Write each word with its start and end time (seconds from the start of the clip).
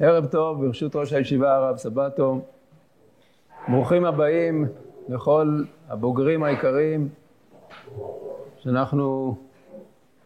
ערב 0.00 0.26
טוב, 0.26 0.66
ברשות 0.66 0.96
ראש 0.96 1.12
הישיבה 1.12 1.54
הרב 1.54 1.76
סבטו. 1.76 2.40
ברוכים 3.68 4.04
הבאים 4.04 4.66
לכל 5.08 5.62
הבוגרים 5.88 6.42
היקרים 6.42 7.08
שאנחנו 8.58 9.36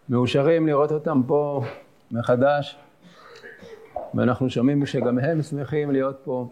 מאושרים 0.08 0.66
לראות 0.66 0.92
אותם 0.92 1.22
פה 1.26 1.62
מחדש 2.10 2.78
ואנחנו 4.14 4.50
שומעים 4.50 4.86
שגם 4.86 5.18
הם 5.18 5.42
שמחים 5.42 5.90
להיות 5.90 6.20
פה. 6.24 6.46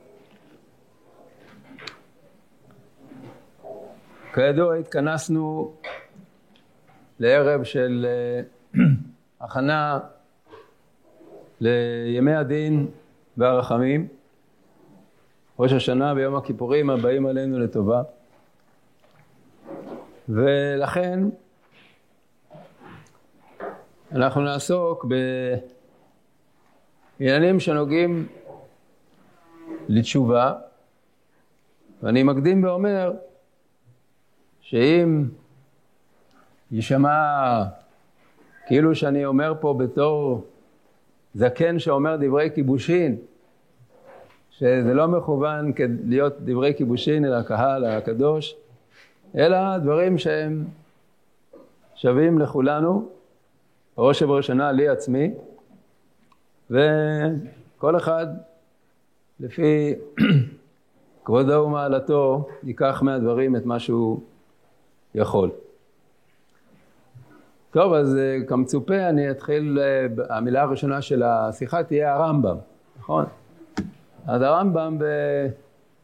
כידוע 4.35 4.75
התכנסנו 4.75 5.73
לערב 7.19 7.65
של 7.65 8.07
אה, 8.09 8.83
הכנה 9.45 9.99
לימי 11.61 12.35
הדין 12.35 12.87
והרחמים, 13.41 14.09
ראש 15.59 15.73
השנה 15.73 16.13
ויום 16.17 16.37
הכיפורים 16.37 16.91
הבאים 16.91 17.27
עלינו 17.27 17.59
לטובה. 17.59 18.03
ולכן 20.29 21.21
אנחנו 24.13 24.41
נעסוק 24.41 25.07
בעניינים 27.19 27.61
שנוגעים 27.61 28.27
לתשובה, 29.89 30.55
ואני 32.03 32.23
מקדים 32.23 32.65
ואומר 32.65 33.13
שאם 34.61 35.25
יישמע 36.71 37.65
כאילו 38.67 38.95
שאני 38.95 39.25
אומר 39.25 39.55
פה 39.61 39.75
בתור 39.79 40.45
זקן 41.35 41.79
שאומר 41.79 42.17
דברי 42.17 42.51
כיבושין, 42.55 43.17
שזה 44.61 44.95
לא 44.95 45.09
מכוון 45.09 45.73
להיות 46.07 46.35
דברי 46.41 46.75
כיבושין 46.77 47.25
אל 47.25 47.35
הקהל 47.35 47.85
הקדוש, 47.85 48.57
אלא 49.37 49.79
דברים 49.79 50.19
שהם 50.19 50.65
שווים 51.95 52.39
לכולנו, 52.39 53.09
בראש 53.97 54.23
ובראשונה 54.23 54.73
לי 54.73 54.89
עצמי, 54.89 55.31
וכל 56.71 57.97
אחד 57.97 58.27
לפי 59.41 59.95
כבודו 61.25 61.65
ומעלתו 61.67 62.49
ייקח 62.63 63.03
מהדברים 63.03 63.57
את 63.57 63.67
מה 63.67 63.79
שהוא 63.79 64.21
יכול. 65.15 65.51
טוב, 67.71 67.93
אז 67.93 68.17
אה, 68.17 68.37
כמצופה 68.49 69.09
אני 69.09 69.31
אתחיל, 69.31 69.79
אה, 69.81 70.37
המילה 70.37 70.63
הראשונה 70.63 71.03
של 71.03 71.23
השיחה 71.23 71.83
תהיה 71.83 72.15
הרמב"ם, 72.15 72.57
נכון? 72.99 73.25
אז 74.27 74.43
הרמב"ם 74.43 74.99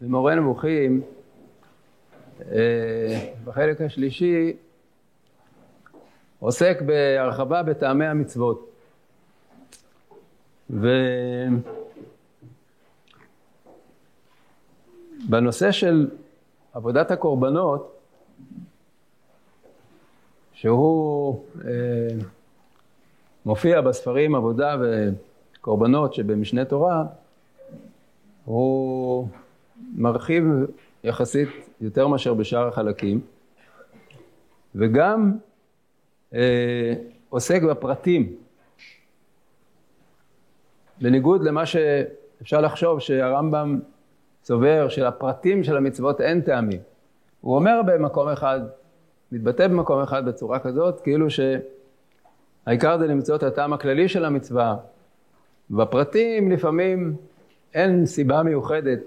במורה 0.01 0.35
נבוכים, 0.35 1.03
אה, 2.53 3.33
בחלק 3.45 3.81
השלישי, 3.81 4.57
עוסק 6.39 6.83
בהרחבה 6.87 7.63
בטעמי 7.63 8.07
המצוות. 8.07 8.71
ובנושא 15.29 15.73
של 15.73 16.11
עבודת 16.73 17.11
הקורבנות, 17.11 17.93
שהוא 20.53 21.45
אה, 21.65 21.71
מופיע 23.47 23.81
בספרים 23.81 24.35
עבודה 24.35 24.77
וקורבנות 24.81 26.15
שבמשנה 26.15 26.65
תורה, 26.65 27.05
הוא 28.47 29.29
מרחיב 29.95 30.45
יחסית 31.05 31.49
יותר 31.81 32.07
מאשר 32.07 32.35
בשאר 32.35 32.69
החלקים, 32.69 33.21
וגם 34.75 35.33
אה, 36.35 36.95
עוסק 37.29 37.63
בפרטים. 37.63 38.37
בניגוד 41.01 41.45
למה 41.45 41.67
שאפשר 41.67 42.61
לחשוב 42.61 43.01
שהרמב"ם 43.01 43.81
סובר 44.45 44.89
שלפרטים 44.89 45.65
של 45.65 45.77
המצוות 45.77 46.21
אין 46.21 46.41
טעמים. 46.41 46.81
הוא 47.41 47.55
אומר 47.55 47.81
במקום 47.87 48.29
אחד 48.29 48.61
מתבטא 49.33 49.69
במקום 49.69 50.01
אחד 50.03 50.25
בצורה 50.29 50.59
כזאת, 50.59 51.01
כאילו 51.01 51.27
שהעיקר 51.31 52.99
זה 52.99 53.07
למצוא 53.07 53.37
את 53.37 53.43
הטעם 53.43 53.73
הכללי 53.73 54.09
של 54.09 54.25
המצווה. 54.25 54.77
בפרטים 55.71 56.51
לפעמים 56.51 57.17
אין 57.77 58.07
סיבה 58.07 58.43
מיוחדת 58.43 58.99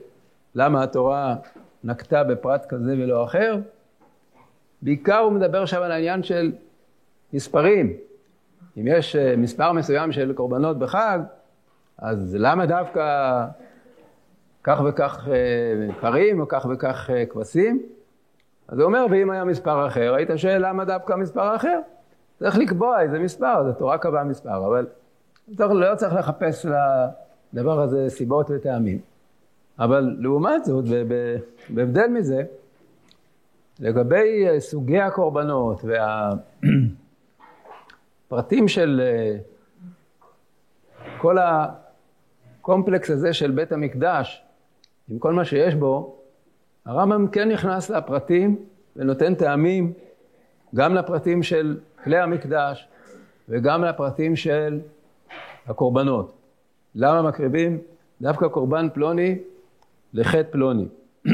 למה 0.56 0.84
התורה 0.84 1.36
נקטה 1.84 2.24
בפרט 2.24 2.66
כזה 2.70 2.94
ולא 2.94 3.24
אחר. 3.24 3.58
בעיקר 4.82 5.18
הוא 5.18 5.32
מדבר 5.32 5.66
שם 5.66 5.82
על 5.82 5.92
העניין 5.92 6.24
של 6.24 6.52
מספרים. 7.34 7.94
אם 8.78 8.88
יש 8.88 9.16
אה, 9.16 9.36
מספר 9.38 9.72
מסוים 9.72 10.12
של 10.12 10.34
קורבנות 10.34 10.80
בחג, 10.80 11.20
אז 11.98 12.36
למה 12.40 12.66
דווקא 12.66 13.46
כך 14.64 14.82
וכך 14.86 15.28
אה, 15.32 15.94
פרים 16.00 16.40
או 16.40 16.48
כך 16.48 16.68
וכך 16.70 17.10
אה, 17.14 17.26
כבשים? 17.26 17.84
אז 18.68 18.80
הוא 18.80 18.86
אומר, 18.86 19.06
ואם 19.12 19.30
היה 19.30 19.44
מספר 19.44 19.88
אחר, 19.88 20.14
היית 20.14 20.30
שואל 20.36 20.68
למה 20.68 20.86
דווקא 20.86 21.14
מספר 21.14 21.56
אחר? 21.56 21.80
צריך 22.40 22.58
לקבוע 22.58 23.02
איזה 23.02 23.20
מספר, 23.20 23.58
אז 23.60 23.68
התורה 23.68 23.98
קבעה 23.98 24.24
מספר, 24.24 24.66
אבל 24.66 24.88
צריך, 25.58 25.72
לא 25.72 25.96
צריך 25.96 26.14
לחפש 26.14 26.66
לדבר 27.54 27.80
הזה 27.80 28.10
סיבות 28.10 28.48
וטעמים. 28.50 29.00
אבל 29.80 30.16
לעומת 30.20 30.66
זאת, 30.66 30.86
בהבדל 31.70 32.08
מזה, 32.08 32.44
לגבי 33.80 34.46
סוגי 34.60 35.00
הקורבנות 35.00 35.82
והפרטים 38.30 38.68
של 38.76 39.02
אה, 39.04 39.38
כל 41.18 41.38
הקומפלקס 41.40 43.10
הזה 43.10 43.34
של 43.34 43.52
בית 43.52 43.72
המקדש, 43.72 44.44
עם 45.10 45.20
כל 45.20 45.34
מה 45.34 45.46
שיש 45.46 45.76
בו, 45.76 46.16
הרמב"ם 46.86 47.28
כן 47.28 47.52
נכנס 47.52 47.90
לפרטים 47.90 48.66
ונותן 48.96 49.36
טעמים 49.36 49.94
גם 50.76 50.96
לפרטים 50.96 51.44
של 51.44 51.80
כלי 52.04 52.18
המקדש 52.18 52.88
וגם 53.50 53.84
לפרטים 53.84 54.36
של 54.36 54.80
הקורבנות. 55.68 56.39
למה 57.02 57.22
מקריבים 57.22 57.78
דווקא 58.22 58.48
קורבן 58.48 58.88
פלוני 58.94 59.40
לחטא 60.14 60.52
פלוני? 60.52 60.88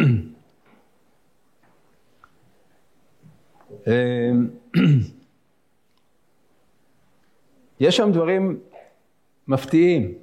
יש 7.80 7.98
שם 7.98 8.12
דברים 8.12 8.60
מפתיעים. 9.48 10.14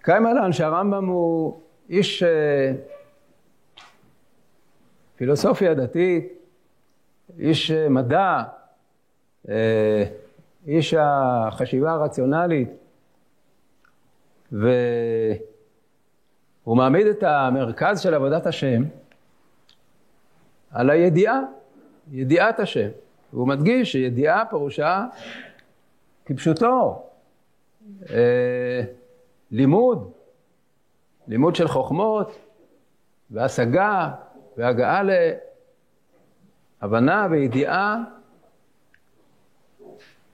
קיים 0.00 0.26
עלן 0.26 0.52
שהרמב"ם 0.52 1.06
הוא 1.06 1.60
איש 1.88 2.22
אה, 2.22 2.72
פילוסופיה 5.16 5.74
דתית, 5.74 6.32
איש 7.38 7.70
אה, 7.70 7.88
מדע, 7.88 8.42
איש 10.66 10.94
החשיבה 10.98 11.92
הרציונלית, 11.92 12.68
והוא 14.52 15.36
מעמיד 16.66 17.06
את 17.06 17.22
המרכז 17.22 18.00
של 18.00 18.14
עבודת 18.14 18.46
השם 18.46 18.82
על 20.70 20.90
הידיעה, 20.90 21.40
ידיעת 22.10 22.60
השם. 22.60 22.88
והוא 23.32 23.48
מדגיש 23.48 23.92
שידיעה 23.92 24.44
פירושה 24.50 25.06
כפשוטו. 26.26 27.02
לימוד, 29.50 30.12
לימוד 31.28 31.54
של 31.54 31.68
חוכמות 31.68 32.38
והשגה 33.30 34.10
והגעה 34.56 35.02
להבנה 36.82 37.26
וידיעה 37.30 38.04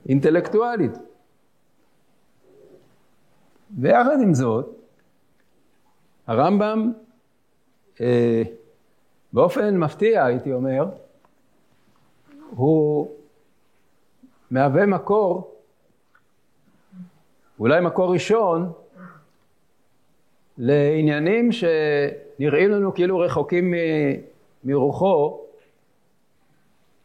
אינטלקטואלית. 0.09 0.93
ויחד 3.79 4.17
עם 4.23 4.35
זאת, 4.35 4.67
הרמב"ם 6.27 6.93
אה, 8.01 8.43
באופן 9.33 9.77
מפתיע, 9.77 10.25
הייתי 10.25 10.53
אומר, 10.53 10.85
הוא 12.51 13.11
מהווה 14.51 14.87
מקור, 14.87 15.55
אולי 17.59 17.81
מקור 17.81 18.13
ראשון, 18.13 18.73
לעניינים 20.59 21.51
שנראים 21.53 22.71
לנו 22.71 22.95
כאילו 22.95 23.19
רחוקים 23.19 23.75
מרוחו 24.65 25.41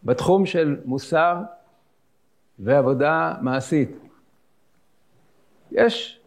בתחום 0.04 0.46
של 0.46 0.78
מוסר 0.86 1.36
ועבודה 2.60 3.34
מעשית. 3.42 3.90
יש 5.72 6.20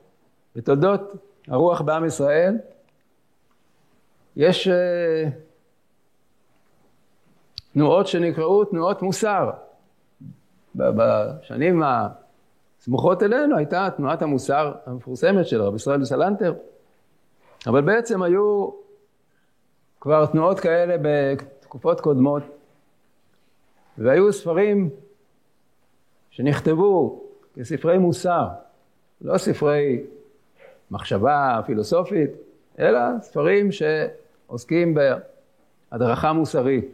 בתולדות 0.56 1.00
הרוח 1.48 1.80
בעם 1.80 2.04
ישראל, 2.04 2.58
יש 4.36 4.68
uh, 4.68 5.30
תנועות 7.72 8.06
שנקראו 8.06 8.64
תנועות 8.64 9.02
מוסר. 9.02 9.50
בשנים 10.74 11.82
הסמוכות 11.82 13.22
אלינו 13.22 13.56
הייתה 13.56 13.88
תנועת 13.96 14.22
המוסר 14.22 14.72
המפורסמת 14.86 15.46
של 15.46 15.62
רבי 15.62 15.76
ישראל 15.76 16.04
סלנטר, 16.04 16.54
אבל 17.66 17.80
בעצם 17.80 18.22
היו 18.22 18.70
כבר 20.00 20.26
תנועות 20.26 20.60
כאלה 20.60 20.96
בתקופות 21.02 22.00
קודמות, 22.00 22.42
והיו 23.98 24.32
ספרים 24.32 24.90
שנכתבו 26.32 27.22
כספרי 27.54 27.98
מוסר, 27.98 28.48
לא 29.20 29.38
ספרי 29.38 30.02
מחשבה 30.90 31.60
פילוסופית, 31.66 32.30
אלא 32.78 33.00
ספרים 33.20 33.68
שעוסקים 33.72 34.94
בהדרכה 35.90 36.32
מוסרית. 36.32 36.84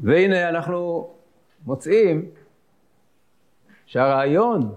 והנה 0.00 0.48
אנחנו 0.48 1.10
מוצאים 1.66 2.30
שהרעיון 3.86 4.74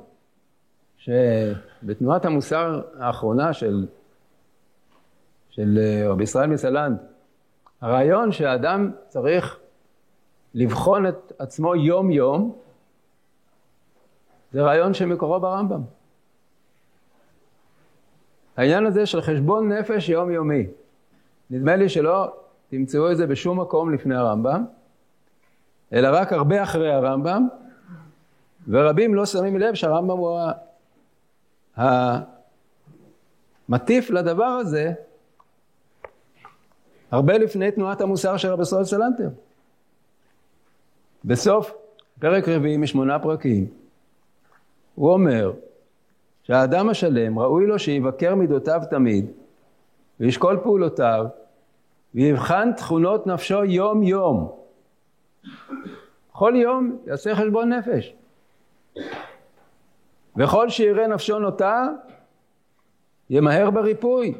שבתנועת 0.97 2.25
המוסר 2.25 2.81
האחרונה 2.99 3.53
של, 3.53 3.87
של 5.49 5.79
רבי 6.09 6.23
ישראל 6.23 6.49
מסלנד, 6.49 6.97
הרעיון 7.81 8.31
שהאדם 8.31 8.91
צריך 9.07 9.59
לבחון 10.53 11.07
את 11.07 11.33
עצמו 11.39 11.75
יום 11.75 12.11
יום, 12.11 12.55
זה 14.51 14.61
רעיון 14.61 14.93
שמקורו 14.93 15.39
ברמב"ם. 15.39 15.81
העניין 18.57 18.85
הזה 18.85 19.05
של 19.05 19.21
חשבון 19.21 19.71
נפש 19.71 20.09
יומיומי, 20.09 20.67
נדמה 21.49 21.75
לי 21.75 21.89
שלא 21.89 22.33
תמצאו 22.69 23.11
את 23.11 23.17
זה 23.17 23.27
בשום 23.27 23.59
מקום 23.59 23.93
לפני 23.93 24.15
הרמב"ם, 24.15 24.65
אלא 25.93 26.07
רק 26.11 26.33
הרבה 26.33 26.63
אחרי 26.63 26.93
הרמב"ם, 26.93 27.47
ורבים 28.67 29.15
לא 29.15 29.25
שמים 29.25 29.57
לב 29.57 29.73
שהרמב"ם 29.73 30.17
הוא 30.17 30.39
המטיף 33.69 34.09
לדבר 34.09 34.43
הזה 34.43 34.93
הרבה 37.11 37.37
לפני 37.37 37.71
תנועת 37.71 38.01
המוסר 38.01 38.37
של 38.37 38.47
רבי 38.47 38.61
ישראל 38.61 38.83
סלנטר. 38.83 39.29
בסוף 41.25 41.73
פרק 42.19 42.47
רביעי 42.47 42.77
משמונה 42.77 43.19
פרקים, 43.19 43.67
הוא 44.95 45.11
אומר 45.11 45.53
שהאדם 46.43 46.89
השלם 46.89 47.39
ראוי 47.39 47.65
לו 47.65 47.79
שיבקר 47.79 48.35
מידותיו 48.35 48.81
תמיד, 48.89 49.31
וישקול 50.19 50.59
פעולותיו, 50.63 51.25
ויבחן 52.15 52.71
תכונות 52.77 53.27
נפשו 53.27 53.63
יום 53.63 54.03
יום. 54.03 54.51
כל 56.31 56.53
יום 56.55 56.97
יעשה 57.07 57.35
חשבון 57.35 57.73
נפש. 57.73 58.13
וכל 60.35 60.69
שיראה 60.69 61.07
נפשו 61.07 61.39
נוטה, 61.39 61.87
ימהר 63.29 63.71
בריפוי, 63.71 64.33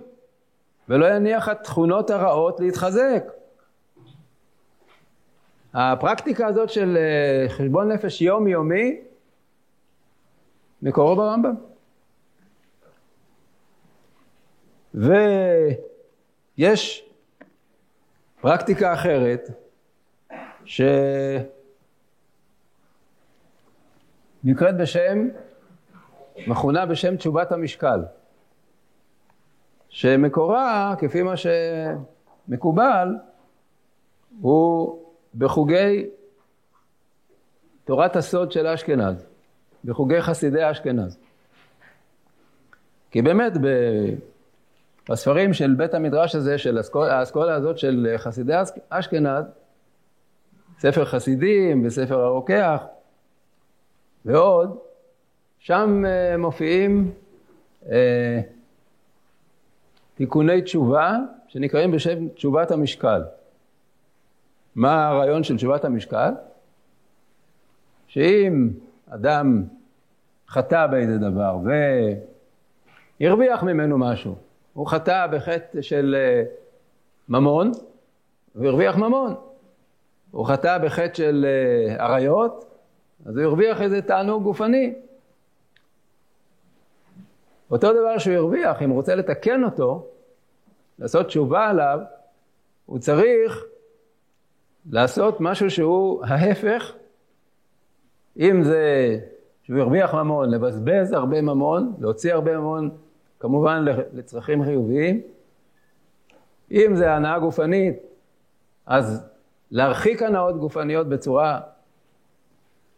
ולא 0.89 1.05
יניח 1.05 1.49
התכונות 1.49 2.09
הרעות 2.09 2.59
להתחזק. 2.59 3.23
הפרקטיקה 5.73 6.47
הזאת 6.47 6.69
של 6.69 6.97
אה, 6.97 7.49
חשבון 7.49 7.91
נפש 7.91 8.21
יומיומי, 8.21 9.01
מקורו 10.81 11.15
ברמב"ם. 11.15 11.55
ויש 16.57 17.09
פרקטיקה 18.41 18.93
אחרת, 18.93 19.49
שנקראת 20.65 21.47
בשם, 24.77 25.27
מכונה 26.47 26.85
בשם 26.85 27.15
תשובת 27.15 27.51
המשקל, 27.51 28.03
שמקורה, 29.89 30.95
כפי 30.99 31.23
מה 31.23 31.33
שמקובל, 32.47 33.15
הוא 34.41 35.00
בחוגי 35.35 36.09
תורת 37.85 38.15
הסוד 38.15 38.51
של 38.51 38.67
אשכנז, 38.67 39.25
בחוגי 39.85 40.21
חסידי 40.21 40.71
אשכנז. 40.71 41.17
כי 43.11 43.21
באמת 43.21 43.53
בספרים 45.09 45.53
של 45.53 45.73
בית 45.77 45.93
המדרש 45.93 46.35
הזה, 46.35 46.57
של 46.57 46.79
האסכולה 46.95 47.55
הזאת 47.55 47.77
של 47.77 48.13
חסידי 48.17 48.53
אשכנז, 48.89 49.45
ספר 50.79 51.05
חסידים 51.05 51.85
וספר 51.85 52.19
הרוקח 52.19 52.83
ועוד, 54.25 54.77
שם 55.59 56.03
uh, 56.05 56.37
מופיעים 56.37 57.11
uh, 57.83 57.87
תיקוני 60.15 60.61
תשובה 60.61 61.17
שנקראים 61.47 61.91
בשם 61.91 62.27
תשובת 62.27 62.71
המשקל. 62.71 63.21
מה 64.75 65.07
הרעיון 65.07 65.43
של 65.43 65.55
תשובת 65.55 65.85
המשקל? 65.85 66.31
שאם 68.07 68.69
אדם 69.09 69.63
חטא 70.47 70.87
באיזה 70.87 71.17
דבר 71.17 71.57
והרוויח 73.19 73.63
ממנו 73.63 73.97
משהו, 73.97 74.35
הוא 74.73 74.87
חטא 74.87 75.27
בחטא 75.27 75.81
של 75.81 76.15
אה, 76.17 76.43
ממון, 77.29 77.71
והרוויח 78.55 78.97
ממון. 78.97 79.35
הוא 80.31 80.45
חטא 80.45 80.77
בחטא 80.77 81.13
של 81.13 81.45
אה, 81.47 82.05
עריות, 82.05 82.65
אז 83.25 83.37
הוא 83.37 83.45
הרוויח 83.45 83.81
איזה 83.81 84.01
תענוג 84.01 84.43
גופני. 84.43 84.93
אותו 87.71 87.93
דבר 87.93 88.17
שהוא 88.17 88.35
הרוויח, 88.35 88.81
אם 88.81 88.89
הוא 88.89 88.97
רוצה 88.97 89.15
לתקן 89.15 89.63
אותו, 89.63 90.07
לעשות 90.99 91.25
תשובה 91.25 91.67
עליו, 91.67 91.99
הוא 92.85 92.99
צריך 92.99 93.65
לעשות 94.89 95.37
משהו 95.39 95.69
שהוא 95.69 96.25
ההפך, 96.25 96.93
אם 98.39 98.63
זה 98.63 99.17
שהוא 99.63 99.79
הרוויח 99.79 100.13
ממון, 100.13 100.49
לבזבז 100.49 101.11
הרבה 101.11 101.41
ממון, 101.41 101.93
להוציא 101.99 102.33
הרבה 102.33 102.57
ממון, 102.57 102.89
כמובן 103.39 103.85
לצרכים 104.13 104.63
חיוביים. 104.63 105.21
אם 106.71 106.95
זה 106.95 107.13
הנאה 107.13 107.39
גופנית, 107.39 107.95
אז 108.85 109.27
להרחיק 109.71 110.21
הנאות 110.21 110.57
גופניות 110.57 111.09
בצורה 111.09 111.59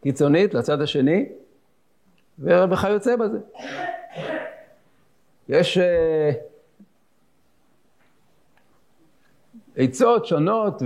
קיצונית 0.01 0.53
לצד 0.53 0.81
השני, 0.81 1.29
וכיוצא 2.39 3.15
בזה. 3.15 3.39
יש 5.49 5.77
אה, 5.77 6.31
עצות 9.75 10.25
שונות 10.25 10.81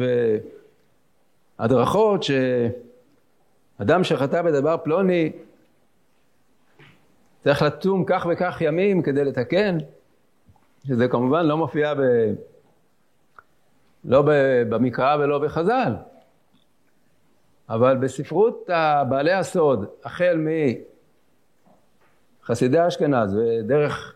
והדרכות 1.60 2.24
שאדם 2.24 4.04
שחטא 4.04 4.42
בדבר 4.42 4.78
פלוני 4.84 5.32
צריך 7.44 7.62
לטום 7.62 8.04
כך 8.08 8.28
וכך 8.32 8.58
ימים 8.62 9.02
כדי 9.02 9.26
לתקן, 9.26 9.78
שזה 10.88 11.08
כמובן 11.08 11.46
לא 11.46 11.58
מופיע 11.58 11.94
ב... 11.94 12.00
לא 14.06 14.24
במקרא 14.70 15.16
ולא 15.16 15.40
בחז"ל. 15.40 15.94
אבל 17.70 17.98
בספרות 17.98 18.70
בעלי 19.10 19.34
הסוד, 19.34 19.86
החל 20.04 20.46
מחסידי 22.44 22.88
אשכנז 22.88 23.36
ודרך 23.36 24.16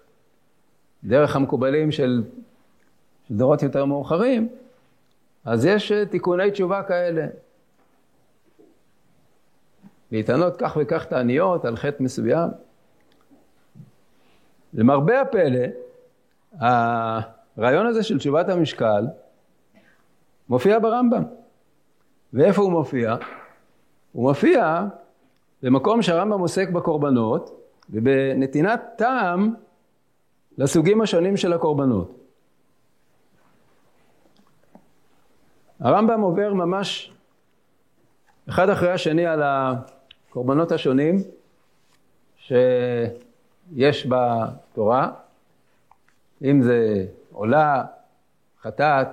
דרך 1.03 1.36
המקובלים 1.36 1.91
של, 1.91 2.24
של 3.27 3.33
דורות 3.33 3.63
יותר 3.63 3.86
מאוחרים, 3.86 4.50
אז 5.45 5.65
יש 5.65 5.91
תיקוני 5.91 6.51
תשובה 6.51 6.83
כאלה. 6.83 7.27
להתענות 10.12 10.57
כך 10.57 10.77
וכך 10.81 11.05
תעניות 11.05 11.65
על 11.65 11.75
חטא 11.75 12.03
מסוים. 12.03 12.50
למרבה 14.74 15.21
הפלא, 15.21 15.67
הרעיון 16.53 17.86
הזה 17.86 18.03
של 18.03 18.17
תשובת 18.17 18.50
המשקל 18.50 19.05
מופיע 20.50 20.79
ברמב"ם. 20.79 21.24
ואיפה 22.33 22.62
הוא 22.62 22.71
מופיע? 22.71 23.15
הוא 24.12 24.29
מופיע 24.29 24.86
במקום 25.63 26.01
שהרמב"ם 26.01 26.39
עוסק 26.39 26.69
בקורבנות 26.69 27.62
ובנתינת 27.89 28.81
טעם 28.95 29.53
לסוגים 30.57 31.01
השונים 31.01 31.38
של 31.38 31.53
הקורבנות. 31.53 32.21
הרמב"ם 35.82 36.22
עובר 36.22 36.54
ממש 36.54 37.12
אחד 38.50 38.70
אחרי 38.70 38.92
השני 38.92 39.26
על 39.26 39.42
הקורבנות 39.44 40.72
השונים 40.72 41.18
שיש 42.38 44.08
בתורה, 44.10 45.12
אם 46.44 46.62
זה 46.62 47.06
עולה, 47.32 47.84
חטאת, 48.62 49.08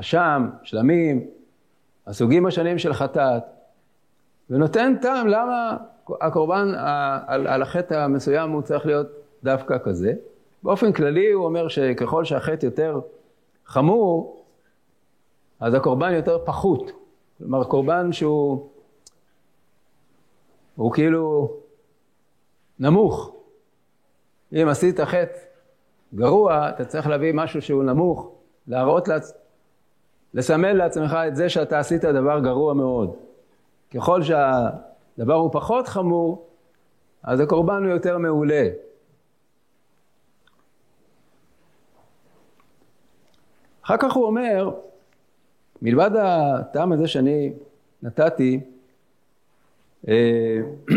אשם, 0.00 0.50
שלמים, 0.62 1.26
הסוגים 2.06 2.46
השונים 2.46 2.78
של 2.78 2.92
חטאת, 2.92 3.42
ונותן 4.50 4.94
טעם 5.02 5.26
למה 5.26 5.76
הקורבן 6.20 6.72
על, 7.26 7.46
על 7.46 7.62
החטא 7.62 7.94
המסוים 7.94 8.50
הוא 8.50 8.62
צריך 8.62 8.86
להיות 8.86 9.06
דווקא 9.42 9.78
כזה. 9.84 10.12
באופן 10.62 10.92
כללי 10.92 11.32
הוא 11.32 11.44
אומר 11.44 11.68
שככל 11.68 12.24
שהחטא 12.24 12.66
יותר 12.66 13.00
חמור, 13.66 14.44
אז 15.60 15.74
הקורבן 15.74 16.12
יותר 16.12 16.38
פחות. 16.44 16.92
כלומר, 17.38 17.64
קורבן 17.64 18.12
שהוא 18.12 18.70
הוא 20.76 20.92
כאילו 20.92 21.52
נמוך. 22.78 23.34
אם 24.52 24.68
עשית 24.68 25.00
חטא 25.00 25.38
גרוע, 26.14 26.68
אתה 26.68 26.84
צריך 26.84 27.06
להביא 27.06 27.32
משהו 27.34 27.62
שהוא 27.62 27.82
נמוך, 27.82 28.30
להראות 28.66 29.08
לעצ... 29.08 29.32
לסמל 30.34 30.72
לעצמך 30.72 31.16
את 31.28 31.36
זה 31.36 31.48
שאתה 31.48 31.78
עשית 31.78 32.04
דבר 32.04 32.40
גרוע 32.40 32.74
מאוד. 32.74 33.16
ככל 33.94 34.22
שהדבר 34.22 35.34
הוא 35.34 35.50
פחות 35.52 35.88
חמור, 35.88 36.48
אז 37.22 37.40
הקורבן 37.40 37.82
הוא 37.84 37.92
יותר 37.92 38.18
מעולה. 38.18 38.68
אחר 43.82 43.96
כך 43.96 44.12
הוא 44.12 44.26
אומר, 44.26 44.70
מלבד 45.82 46.10
הטעם 46.22 46.92
הזה 46.92 47.08
שאני 47.08 47.52
נתתי, 48.02 48.60
אה, 50.08 50.58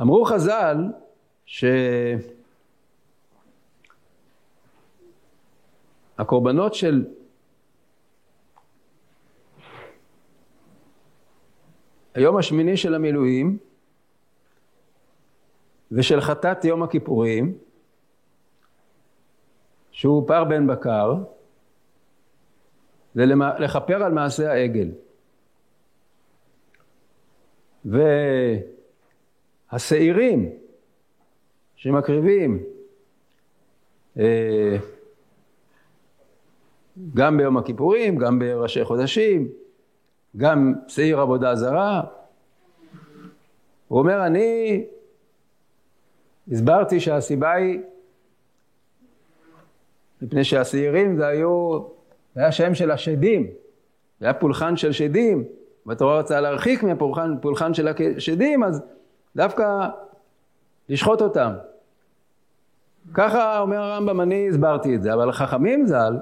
אמרו 0.00 0.24
חז"ל 0.24 0.76
שהקורבנות 6.16 6.74
של 6.74 7.06
היום 12.14 12.36
השמיני 12.36 12.76
של 12.76 12.94
המילואים 12.94 13.58
ושל 15.92 16.20
חטאת 16.20 16.64
יום 16.64 16.82
הכיפורים, 16.82 17.58
שהוא 19.90 20.28
פר 20.28 20.44
בן 20.44 20.66
בקר, 20.66 21.14
זה 23.14 23.24
לכפר 23.58 24.02
על 24.02 24.12
מעשה 24.12 24.52
העגל. 24.52 24.88
והשעירים 29.72 30.50
שמקריבים 31.76 32.64
אה, 34.18 34.76
גם 37.14 37.36
ביום 37.36 37.56
הכיפורים, 37.56 38.18
גם 38.18 38.38
בראשי 38.38 38.84
חודשים, 38.84 39.48
גם 40.36 40.74
שעיר 40.88 41.20
עבודה 41.20 41.54
זרה. 41.54 42.02
הוא 43.88 43.98
אומר, 43.98 44.26
אני 44.26 44.84
הסברתי 46.52 47.00
שהסיבה 47.00 47.52
היא 47.52 47.80
מפני 50.22 50.44
שהשעירים 50.44 51.16
זה 51.16 51.26
היו, 51.26 51.80
זה 52.38 52.42
היה 52.42 52.52
שם 52.52 52.74
של 52.74 52.90
השדים, 52.90 53.46
זה 54.20 54.26
היה 54.26 54.34
פולחן 54.34 54.76
של 54.76 54.92
שדים, 54.92 55.44
והתורה 55.86 56.18
רצה 56.18 56.40
להרחיק 56.40 56.82
מהפולחן 56.82 57.74
של 57.74 57.88
השדים, 58.16 58.64
אז 58.64 58.82
דווקא 59.36 59.88
לשחוט 60.88 61.22
אותם. 61.22 61.52
ככה 63.14 63.60
אומר 63.60 63.76
הרמב"ם, 63.76 64.20
אני 64.20 64.48
הסברתי 64.48 64.94
את 64.94 65.02
זה, 65.02 65.14
אבל 65.14 65.28
החכמים 65.28 65.86
ז"ל 65.86 66.16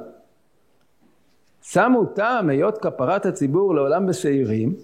שמו 1.63 2.07
טעם 2.07 2.49
היות 2.49 2.79
כפרת 2.79 3.27
הציבור 3.27 3.75
לעולם 3.75 4.07
בשעירים, 4.07 4.75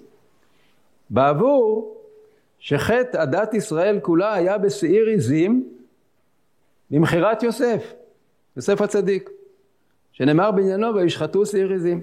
בעבור 1.10 1.96
שחטא 2.58 3.16
עדת 3.16 3.54
ישראל 3.54 4.00
כולה 4.02 4.34
היה 4.34 4.58
בשעיר 4.58 5.08
עזים 5.08 5.68
במכירת 6.90 7.42
יוסף, 7.42 7.92
יוסף 8.56 8.80
הצדיק, 8.80 9.30
שנאמר 10.12 10.50
בעניינו 10.50 10.94
וישחטו 10.94 11.46
שעיר 11.46 11.72
עזים. 11.72 12.02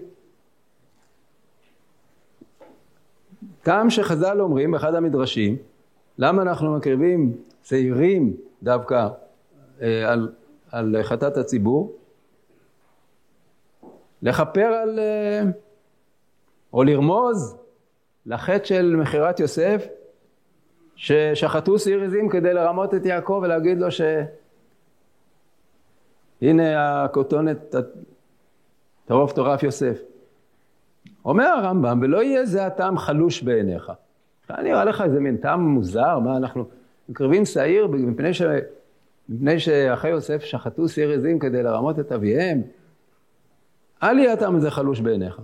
טעם 3.64 3.90
שחז"ל 3.90 4.42
אומרים 4.42 4.72
באחד 4.72 4.96
המדרשים, 4.96 5.58
למה 6.18 6.42
אנחנו 6.42 6.78
מקריבים 6.78 7.38
שעירים 7.64 8.38
דווקא 8.64 9.08
אה, 9.82 10.12
על, 10.12 10.32
על 10.72 10.96
חטאת 11.04 11.38
הציבור? 11.38 11.96
לכפר 14.22 14.66
על, 14.66 15.00
אה, 15.00 15.42
או 16.74 16.84
לרמוז 16.84 17.58
לחטא 18.26 18.66
של 18.66 18.96
מכירת 18.96 19.40
יוסף, 19.40 19.88
ששחטו 20.96 21.80
שעיר 21.80 22.04
עזים 22.04 22.30
כדי 22.30 22.54
לרמות 22.54 22.94
את 22.94 23.06
יעקב 23.06 23.40
ולהגיד 23.44 23.78
לו 23.78 23.88
שהנה 26.40 27.04
הכותונת 27.04 27.76
טרוף 29.06 29.34
טורף 29.34 29.64
יוסף. 29.64 29.98
אומר 31.26 31.46
הרמב"ם, 31.46 32.00
ולא 32.02 32.24
יהיה 32.24 32.46
זה 32.46 32.66
הטעם 32.66 32.98
חלוש 32.98 33.42
בעיניך. 33.44 33.92
נראה 34.50 34.86
לך 34.86 35.02
איזה 35.02 35.20
מין 35.20 35.38
טעם 35.38 35.62
מוזר, 35.62 36.20
מה 36.20 36.38
אנחנו 36.38 36.66
מקריבים 37.10 37.46
שעיר 37.46 37.88
מפני, 37.88 38.34
ש... 38.34 38.42
מפני 39.30 39.60
שאחי 39.60 40.10
יוסף 40.10 40.44
שחטו 40.44 40.90
שעיר 40.90 41.12
עזים 41.12 41.40
כדי 41.40 41.64
לרמות 41.64 42.00
את 42.00 42.12
אביהם? 42.12 42.62
אל 44.04 44.20
יהיה 44.20 44.34
הטעם 44.34 44.56
הזה 44.56 44.72
חלוש 44.72 45.00
בעיניך. 45.00 45.42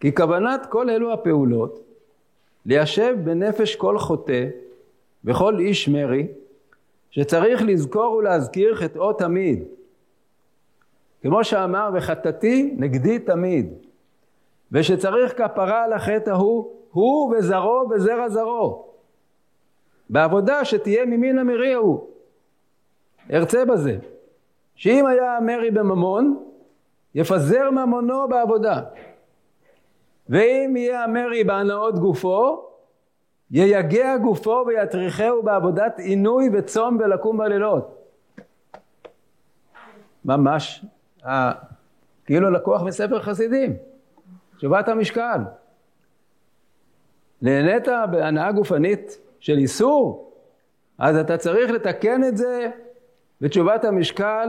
כי 0.00 0.14
כוונת 0.14 0.66
כל 0.70 0.90
אלו 0.90 1.12
הפעולות, 1.12 1.84
ליישב 2.66 3.16
בנפש 3.24 3.76
כל 3.76 3.98
חוטא 3.98 4.46
וכל 5.24 5.58
איש 5.58 5.88
מרי, 5.88 6.26
שצריך 7.10 7.62
לזכור 7.62 8.14
ולהזכיר 8.14 8.74
חטאו 8.74 9.12
תמיד. 9.12 9.64
כמו 11.22 11.44
שאמר, 11.44 11.90
וחטאתי 11.94 12.74
נגדי 12.78 13.18
תמיד. 13.18 13.72
ושצריך 14.72 15.42
כפרה 15.42 15.84
על 15.84 15.92
החטא 15.92 16.30
ההוא, 16.30 16.72
הוא 16.92 17.36
וזרעו 17.36 17.88
וזרע 17.90 18.28
זרעו. 18.28 18.88
בעבודה 20.10 20.64
שתהיה 20.64 21.06
ממין 21.06 21.38
המרי 21.38 21.74
ההוא. 21.74 22.06
ארצה 23.32 23.64
בזה, 23.64 23.98
שאם 24.74 25.06
היה 25.06 25.38
מרי 25.42 25.70
בממון, 25.70 26.44
יפזר 27.14 27.70
ממונו 27.70 28.28
בעבודה. 28.28 28.80
ואם 30.28 30.74
יהיה 30.76 31.04
המרי 31.04 31.44
בהנאות 31.44 31.98
גופו, 31.98 32.67
ייגע 33.50 34.16
גופו 34.16 34.64
ויטריחהו 34.66 35.42
בעבודת 35.42 35.98
עינוי 35.98 36.50
וצום 36.52 36.98
ולקום 37.00 37.38
בלילות. 37.38 37.98
ממש, 40.24 40.84
כאילו 42.24 42.50
לקוח 42.50 42.82
מספר 42.82 43.22
חסידים. 43.22 43.76
תשובת 44.56 44.88
המשקל. 44.88 45.38
נהנית 47.42 47.88
בהנאה 48.10 48.52
גופנית 48.52 49.18
של 49.40 49.58
איסור, 49.58 50.32
אז 50.98 51.16
אתה 51.16 51.36
צריך 51.36 51.70
לתקן 51.70 52.24
את 52.24 52.36
זה 52.36 52.70
בתשובת 53.40 53.84
המשקל 53.84 54.48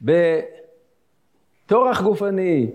בטורח 0.00 2.02
גופני, 2.02 2.70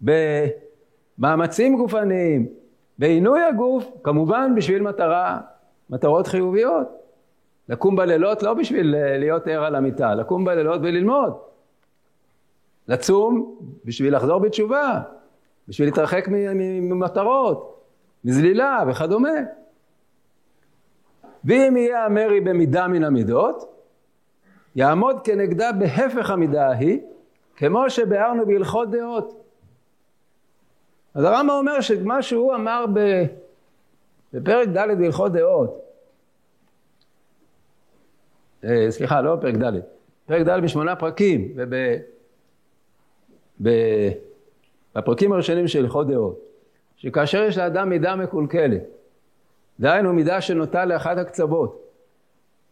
במאמצים 0.00 1.76
גופניים, 1.76 2.48
בעינוי 2.98 3.42
הגוף, 3.42 3.90
כמובן 4.02 4.52
בשביל 4.56 4.82
מטרה, 4.82 5.40
מטרות 5.90 6.26
חיוביות. 6.26 6.88
לקום 7.68 7.96
בלילות 7.96 8.42
לא 8.42 8.54
בשביל 8.54 8.94
להיות 9.18 9.46
ער 9.46 9.64
על 9.64 9.74
המיטה, 9.74 10.14
לקום 10.14 10.44
בלילות 10.44 10.80
וללמוד. 10.82 11.38
לצום 12.88 13.58
בשביל 13.84 14.16
לחזור 14.16 14.40
בתשובה. 14.40 15.00
בשביל 15.68 15.88
להתרחק 15.88 16.28
ממטרות, 16.80 17.84
מזלילה 18.24 18.84
וכדומה. 18.88 19.28
ואם 21.44 21.76
יהיה 21.76 22.04
המרי 22.04 22.40
במידה 22.40 22.88
מן 22.88 23.04
המידות, 23.04 23.74
יעמוד 24.76 25.20
כנגדה 25.24 25.72
בהפך 25.72 26.30
המידה 26.30 26.66
ההיא, 26.68 27.00
כמו 27.56 27.90
שביארנו 27.90 28.46
בהלכות 28.46 28.90
דעות. 28.90 29.47
אז 31.18 31.24
הרמב"ם 31.24 31.50
אומר 31.50 31.80
שמה 31.80 32.22
שהוא 32.22 32.54
אמר 32.54 32.84
בפרק 34.32 34.68
ד' 34.68 34.98
בהלכות 34.98 35.32
דעות, 35.32 35.84
אה, 38.64 38.86
סליחה, 38.90 39.20
לא 39.20 39.36
פרק 39.40 39.54
ד', 39.54 39.72
פרק 40.26 40.46
ד' 40.46 40.62
בשמונה 40.62 40.96
פרקים, 40.96 41.52
וב... 41.56 41.74
בפרקים 44.94 45.32
הראשונים 45.32 45.68
של 45.68 45.78
הלכות 45.78 46.06
דעות, 46.08 46.38
שכאשר 46.96 47.42
יש 47.42 47.58
לאדם 47.58 47.88
מידה 47.88 48.16
מקולקלת, 48.16 48.82
דהיינו 49.80 50.12
מידה 50.12 50.40
שנוטה 50.40 50.84
לאחד 50.84 51.18
הקצוות, 51.18 51.82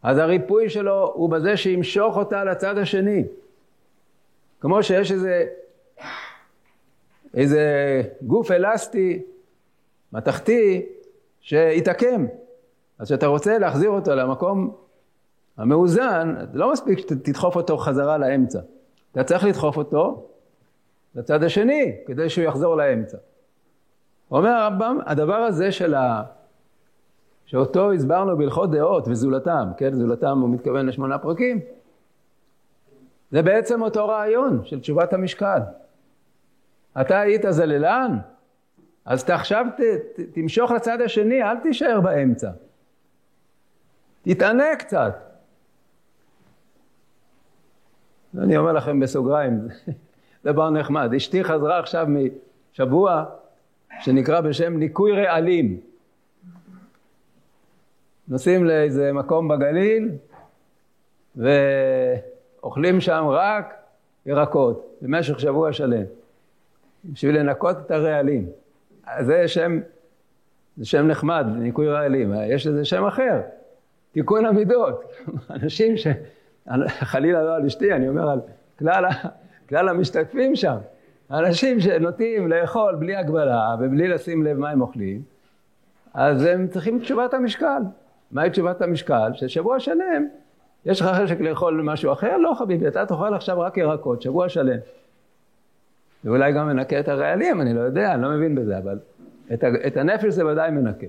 אז 0.03 0.19
הריפוי 0.19 0.69
שלו 0.71 1.13
הוא 1.15 1.31
בזה 1.31 1.57
שימשוך 1.57 2.17
אותה 2.17 2.45
לצד 2.45 2.79
השני. 2.79 3.25
כמו 4.61 4.83
שיש 4.83 5.13
איזה, 5.13 5.47
איזה 7.37 7.63
גוף 8.23 8.51
אלסטי, 8.51 9.23
מתכתי, 10.13 10.87
שהתעקם. 11.41 12.27
אז 12.99 13.07
כשאתה 13.07 13.27
רוצה 13.27 13.59
להחזיר 13.59 13.91
אותו 13.91 14.15
למקום 14.15 14.75
המאוזן, 15.57 16.35
לא 16.53 16.73
מספיק 16.73 16.99
שתדחוף 16.99 17.57
אותו 17.57 17.77
חזרה 17.79 18.19
לאמצע. 18.19 18.61
אתה 19.13 19.25
צריך 19.25 19.45
לדחוף 19.45 19.77
אותו 19.77 20.29
לצד 21.15 21.43
השני, 21.43 21.97
כדי 22.07 22.29
שהוא 22.29 22.45
יחזור 22.45 22.77
לאמצע. 22.77 23.19
אומר 24.31 24.51
הרמב"ם, 24.51 24.99
הדבר 25.07 25.35
הזה 25.37 25.73
של 25.73 25.95
ה... 25.95 26.23
שאותו 27.47 27.93
הסברנו 27.93 28.37
בהלכות 28.37 28.71
דעות 28.71 29.09
וזולתם, 29.09 29.69
כן, 29.77 29.95
זולתם 29.95 30.39
הוא 30.41 30.51
מתכוון 30.51 30.87
לשמונה 30.87 31.19
פרקים, 31.19 31.61
זה 33.31 33.43
בעצם 33.43 33.83
אותו 33.83 34.09
רעיון 34.09 34.61
של 34.65 34.81
תשובת 34.81 35.13
המשקל. 35.13 35.59
אתה 37.01 37.21
היית 37.21 37.43
זללן, 37.51 38.19
אז 39.05 39.21
אתה 39.21 39.35
עכשיו 39.35 39.67
ת, 39.77 39.81
ת, 39.81 40.21
תמשוך 40.35 40.71
לצד 40.71 41.01
השני, 41.01 41.43
אל 41.43 41.57
תישאר 41.57 42.01
באמצע. 42.01 42.51
תתענה 44.23 44.77
קצת. 44.79 45.17
אני 48.39 48.57
אומר 48.57 48.73
לכם 48.73 49.01
בסוגריים, 49.01 49.69
דבר 50.45 50.71
נחמד. 50.71 51.15
אשתי 51.17 51.45
חזרה 51.45 51.79
עכשיו 51.79 52.07
משבוע 52.73 53.25
שנקרא 54.01 54.41
בשם 54.41 54.77
ניקוי 54.77 55.13
רעלים. 55.13 55.81
נוסעים 58.29 58.65
לאיזה 58.65 59.13
מקום 59.13 59.49
בגליל 59.49 60.11
ואוכלים 61.37 63.01
שם 63.01 63.25
רק 63.29 63.75
ירקות 64.27 64.97
במשך 65.03 65.41
שבוע 65.41 65.73
שלם 65.73 66.05
בשביל 67.13 67.39
לנקות 67.39 67.77
את 67.87 67.91
הרעלים. 67.91 68.47
זה 69.21 69.49
שם, 69.49 69.81
זה 70.77 70.85
שם 70.85 71.07
נחמד, 71.07 71.47
ניקוי 71.59 71.89
רעלים. 71.89 72.35
יש 72.47 72.67
לזה 72.67 72.85
שם 72.85 73.05
אחר, 73.05 73.41
תיקון 74.13 74.47
המידות. 74.47 75.05
אנשים 75.51 75.97
ש... 75.97 76.07
חלילה 76.89 77.43
לא 77.43 77.57
על 77.57 77.67
אשתי, 77.67 77.93
אני 77.93 78.09
אומר 78.09 78.31
על 78.31 78.41
כלל, 78.79 79.05
כלל 79.69 79.89
המשתתפים 79.89 80.57
שם. 80.57 80.77
אנשים 81.31 81.81
שנוטים 81.81 82.49
לאכול 82.49 82.95
בלי 82.95 83.17
הגבלה 83.17 83.75
ובלי 83.81 84.09
לשים 84.09 84.43
לב 84.43 84.59
מה 84.59 84.71
הם 84.71 84.81
אוכלים, 84.81 85.23
אז 86.15 86.45
הם 86.45 86.69
צריכים 86.69 86.99
תשובת 87.01 87.35
המשקל. 87.35 87.83
מהי 88.31 88.51
תשובת 88.51 88.83
המשקל? 88.83 89.31
ששבוע 89.35 89.81
שלם 89.81 90.29
יש 90.87 91.01
לך 91.01 91.07
חשק 91.07 91.41
לאכול 91.41 91.81
משהו 91.85 92.13
אחר? 92.13 92.37
לא 92.37 92.55
חביבי, 92.59 92.89
אתה 92.89 93.07
תאכל 93.07 93.35
עכשיו 93.35 93.61
רק 93.61 93.77
ירקות, 93.77 94.23
שבוע 94.23 94.49
שלם. 94.49 94.79
ואולי 96.25 96.53
גם 96.53 96.67
מנקה 96.67 97.01
את 97.01 97.09
הרעלים, 97.09 97.61
אני 97.61 97.75
לא 97.75 97.81
יודע, 97.81 98.15
אני 98.15 98.23
לא 98.23 98.31
מבין 98.31 98.55
בזה, 98.55 98.79
אבל 98.79 98.99
את, 99.55 99.65
את 99.87 99.97
הנפש 99.97 100.27
זה 100.27 100.47
ודאי 100.47 100.71
מנקה. 100.71 101.07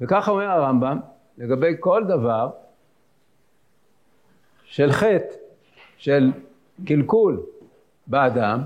וככה 0.00 0.30
אומר 0.30 0.50
הרמב"ם, 0.50 1.00
לגבי 1.38 1.76
כל 1.80 2.04
דבר 2.08 2.50
של 4.64 4.92
חטא, 4.92 5.34
של 5.96 6.32
קלקול 6.86 7.42
באדם, 8.06 8.60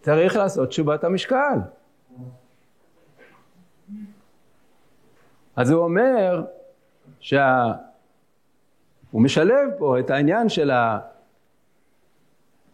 צריך 0.00 0.36
לעשות 0.36 0.68
תשובת 0.68 1.04
המשקל. 1.04 1.58
אז 5.56 5.70
הוא 5.70 5.84
אומר 5.84 6.44
שה... 7.20 7.72
הוא 9.10 9.22
משלב 9.22 9.68
פה 9.78 10.00
את 10.00 10.10
העניין 10.10 10.48
של 10.48 10.70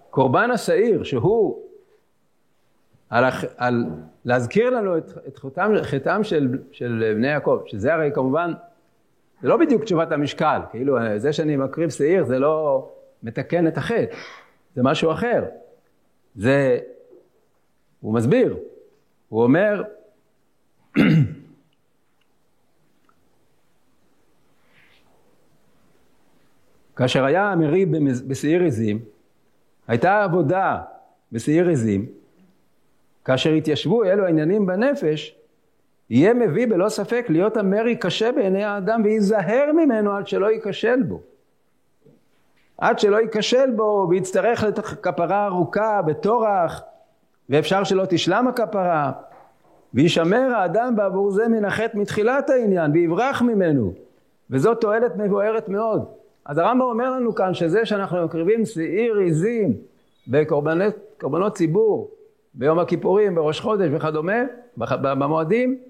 הקורבן 0.09 0.51
השעיר, 0.51 1.03
שהוא 1.03 1.70
על, 3.11 3.25
על 3.57 3.85
להזכיר 4.25 4.70
לנו 4.70 4.99
את, 4.99 5.12
את 5.29 5.38
חטאם, 5.38 5.83
חטאם 5.83 6.25
של, 6.25 6.59
של 6.73 7.12
בני 7.16 7.29
יעקב, 7.29 7.61
שזה 7.66 7.94
הרי 7.94 8.11
כמובן, 8.14 8.53
זה 9.42 9.49
לא 9.49 9.57
בדיוק 9.57 9.85
תשובת 9.85 10.12
המשקל, 10.12 10.61
כאילו 10.70 10.96
זה 11.16 11.33
שאני 11.33 11.57
מקריב 11.57 11.90
שעיר 11.90 12.25
זה 12.25 12.38
לא 12.38 12.88
מתקן 13.23 13.66
את 13.66 13.79
החטא, 13.79 14.16
זה 14.75 14.83
משהו 14.83 15.12
אחר. 15.12 15.44
זה, 16.37 16.79
הוא 18.01 18.14
מסביר, 18.14 18.57
הוא 19.29 19.42
אומר, 19.42 19.83
כאשר 26.96 27.25
היה 27.25 27.53
המריב 27.53 27.88
בשעיר 28.29 28.64
עזים, 28.64 28.99
הייתה 29.88 30.25
עבודה 30.25 30.83
בשעיר 31.33 31.68
עזים, 31.68 32.20
כאשר 33.25 33.51
התיישבו 33.51 34.05
אלו 34.05 34.25
העניינים 34.25 34.67
בנפש, 34.67 35.37
יהיה 36.11 36.35
מביא 36.35 36.67
בלא 36.67 36.89
ספק 36.89 37.27
להיות 37.29 37.57
המרי 37.57 37.97
קשה 37.97 38.33
בעיני 38.33 38.65
האדם 38.65 39.01
וייזהר 39.05 39.73
ממנו 39.73 40.13
עד 40.13 40.27
שלא 40.27 40.51
ייכשל 40.51 41.03
בו. 41.03 41.21
עד 42.79 42.99
שלא 42.99 43.17
ייכשל 43.17 43.71
בו 43.71 44.07
ויצטרך 44.11 44.65
לכפרה 44.65 45.47
ארוכה 45.47 46.03
בטורח 46.03 46.83
ואפשר 47.49 47.85
שלא 47.85 48.05
תשלם 48.09 48.49
הכפרה 48.49 49.13
וישמר 49.95 50.55
האדם 50.57 50.97
בעבור 50.97 51.31
זה 51.31 51.49
מן 51.49 51.65
החטא 51.65 51.97
מתחילת 51.97 52.51
העניין 52.51 52.91
ויברח 52.93 53.43
ממנו 53.43 53.93
וזאת 54.51 54.81
תועלת 54.81 55.17
מבוארת 55.17 55.69
מאוד. 55.69 56.05
אז 56.45 56.59
הרמב"ם 56.59 56.85
אומר 56.85 57.11
לנו 57.11 57.35
כאן 57.35 57.55
שזה 57.55 57.87
שאנחנו 57.87 58.25
מקריבים 58.25 58.67
שעיר 58.67 59.17
עיזים 59.17 59.77
בקורבנות 60.29 61.55
ציבור 61.55 62.11
ביום 62.55 62.79
הכיפורים, 62.79 63.35
בראש 63.35 63.61
חודש 63.61 63.89
וכדומה, 63.93 64.43
במועדים, 64.77 65.81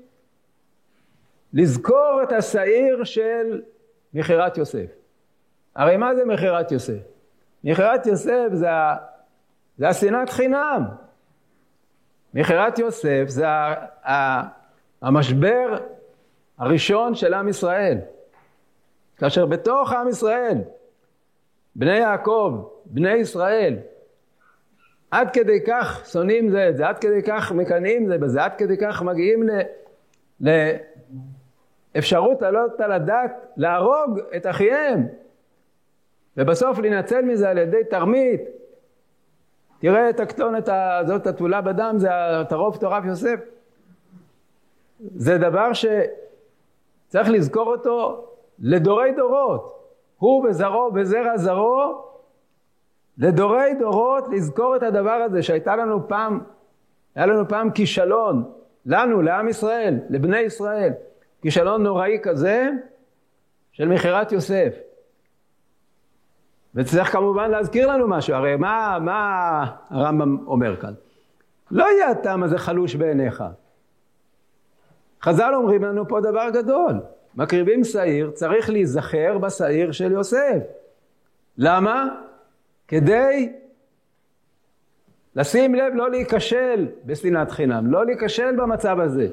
לזכור 1.52 2.20
את 2.22 2.32
השעיר 2.32 3.04
של 3.04 3.62
מכירת 4.14 4.58
יוסף. 4.58 4.86
הרי 5.76 5.96
מה 5.96 6.14
זה 6.14 6.24
מכירת 6.24 6.72
יוסף? 6.72 7.02
מכירת 7.64 8.06
יוסף 8.06 8.48
זה, 8.52 8.70
זה 9.78 9.88
השנאת 9.88 10.30
חינם. 10.30 10.84
מכירת 12.34 12.78
יוסף 12.78 13.24
זה 13.26 13.46
המשבר 15.02 15.78
הראשון 16.58 17.14
של 17.14 17.34
עם 17.34 17.48
ישראל. 17.48 17.98
כאשר 19.16 19.46
בתוך 19.46 19.92
עם 19.92 20.08
ישראל, 20.08 20.58
בני 21.76 21.98
יעקב, 21.98 22.64
בני 22.84 23.14
ישראל, 23.14 23.76
עד 25.10 25.30
כדי 25.32 25.58
כך 25.66 26.02
שונאים 26.12 26.50
זה 26.50 26.68
את 26.68 26.76
זה, 26.76 26.88
עד 26.88 26.98
כדי 26.98 27.22
כך 27.22 27.52
מקנאים 27.52 28.06
זה 28.06 28.18
בזה, 28.18 28.44
עד 28.44 28.52
כדי 28.58 28.76
כך 28.76 29.02
מגיעים. 29.02 29.42
לאפשרות 31.94 32.42
לעלות 32.42 32.80
על 32.80 32.92
הדעת 32.92 33.46
להרוג 33.56 34.18
את 34.36 34.46
אחיהם 34.46 35.06
ובסוף 36.36 36.78
להינצל 36.78 37.22
מזה 37.22 37.50
על 37.50 37.58
ידי 37.58 37.84
תרמית. 37.90 38.40
תראה 39.78 40.10
את 40.10 40.20
הכתונת 40.20 40.68
הזאת 40.72 41.26
התולה 41.26 41.60
בדם, 41.60 41.94
זה 41.96 42.08
הטרוף 42.12 42.76
טורף 42.76 43.04
יוסף. 43.04 43.40
זה 45.16 45.38
דבר 45.38 45.70
שצריך 45.72 47.28
לזכור 47.28 47.66
אותו 47.66 48.24
לדורי 48.58 49.12
דורות. 49.12 49.76
הוא 50.18 50.46
וזרעו 50.48 50.90
וזרע 50.94 51.36
זרעו 51.36 52.04
לדורי 53.20 53.74
דורות 53.78 54.24
לזכור 54.32 54.76
את 54.76 54.82
הדבר 54.82 55.10
הזה 55.10 55.42
שהייתה 55.42 55.76
לנו 55.76 56.08
פעם, 56.08 56.40
היה 57.14 57.26
לנו 57.26 57.48
פעם 57.48 57.70
כישלון, 57.70 58.52
לנו, 58.86 59.22
לעם 59.22 59.48
ישראל, 59.48 59.98
לבני 60.10 60.38
ישראל, 60.38 60.92
כישלון 61.42 61.82
נוראי 61.82 62.18
כזה 62.22 62.70
של 63.72 63.88
מכירת 63.88 64.32
יוסף. 64.32 64.74
וצריך 66.74 67.12
כמובן 67.12 67.50
להזכיר 67.50 67.92
לנו 67.92 68.08
משהו, 68.08 68.34
הרי 68.34 68.56
מה, 68.56 68.98
מה 69.00 69.64
הרמב"ם 69.90 70.38
אומר 70.46 70.76
כאן? 70.80 70.94
לא 71.70 71.84
יהיה 71.84 72.10
הטעם 72.10 72.42
הזה 72.42 72.58
חלוש 72.58 72.94
בעיניך. 72.94 73.44
חז"ל 75.22 75.54
אומרים 75.54 75.84
לנו 75.84 76.08
פה 76.08 76.20
דבר 76.20 76.50
גדול, 76.52 76.94
מקריבים 77.34 77.84
שעיר, 77.84 78.30
צריך 78.30 78.70
להיזכר 78.70 79.38
בשעיר 79.38 79.92
של 79.92 80.12
יוסף. 80.12 80.62
למה? 81.58 82.08
כדי 82.90 83.52
לשים 85.36 85.74
לב 85.74 85.92
לא 85.94 86.10
להיכשל 86.10 86.88
בשנאת 87.04 87.50
חינם, 87.50 87.86
לא 87.86 88.06
להיכשל 88.06 88.56
במצב 88.56 89.00
הזה, 89.00 89.28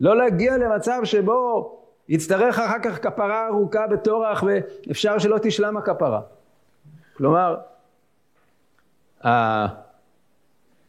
לא 0.00 0.16
להגיע 0.16 0.56
למצב 0.56 1.00
שבו 1.04 1.78
יצטרך 2.08 2.58
אחר 2.58 2.78
כך 2.82 3.02
כפרה 3.02 3.46
ארוכה 3.46 3.86
בטורח 3.86 4.44
ואפשר 4.46 5.18
שלא 5.18 5.38
תשלם 5.42 5.76
הכפרה. 5.76 6.20
כלומר, 7.16 7.56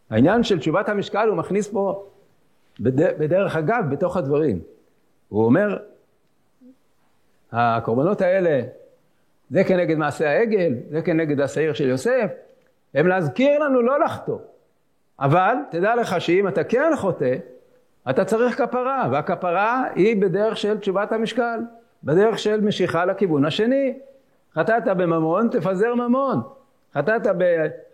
העניין 0.09 0.43
של 0.43 0.59
תשובת 0.59 0.89
המשקל 0.89 1.27
הוא 1.27 1.37
מכניס 1.37 1.67
פה 1.67 2.05
בדרך 2.79 3.55
אגב 3.55 3.83
בתוך 3.89 4.17
הדברים. 4.17 4.59
הוא 5.29 5.45
אומר, 5.45 5.77
הקורבנות 7.51 8.21
האלה, 8.21 8.61
זה 9.49 9.63
כנגד 9.63 9.97
מעשה 9.97 10.29
העגל, 10.29 10.73
זה 10.89 11.01
כנגד 11.01 11.41
השעיר 11.41 11.73
של 11.73 11.87
יוסף, 11.87 12.31
הם 12.93 13.07
להזכיר 13.07 13.59
לנו 13.59 13.81
לא 13.81 13.99
לחטוא. 13.99 14.37
אבל 15.19 15.55
תדע 15.71 15.95
לך 15.95 16.21
שאם 16.21 16.47
אתה 16.47 16.63
כן 16.63 16.91
חוטא, 16.95 17.35
אתה 18.09 18.25
צריך 18.25 18.57
כפרה, 18.57 19.07
והכפרה 19.11 19.83
היא 19.95 20.21
בדרך 20.21 20.57
של 20.57 20.77
תשובת 20.77 21.11
המשקל, 21.11 21.59
בדרך 22.03 22.39
של 22.39 22.61
משיכה 22.61 23.05
לכיוון 23.05 23.45
השני. 23.45 23.99
חטאת 24.53 24.83
בממון, 24.83 25.49
תפזר 25.51 25.95
ממון. 25.95 26.41
חטאת 26.93 27.21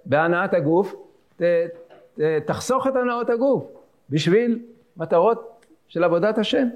בהנאת 0.05 0.53
הגוף, 0.53 0.95
ת, 1.35 1.41
ת, 2.15 2.21
תחסוך 2.45 2.87
את 2.87 2.95
הנאות 2.95 3.29
הגוף 3.29 3.63
בשביל 4.09 4.59
מטרות 4.97 5.65
של 5.87 6.03
עבודת 6.03 6.37
השם. 6.37 6.67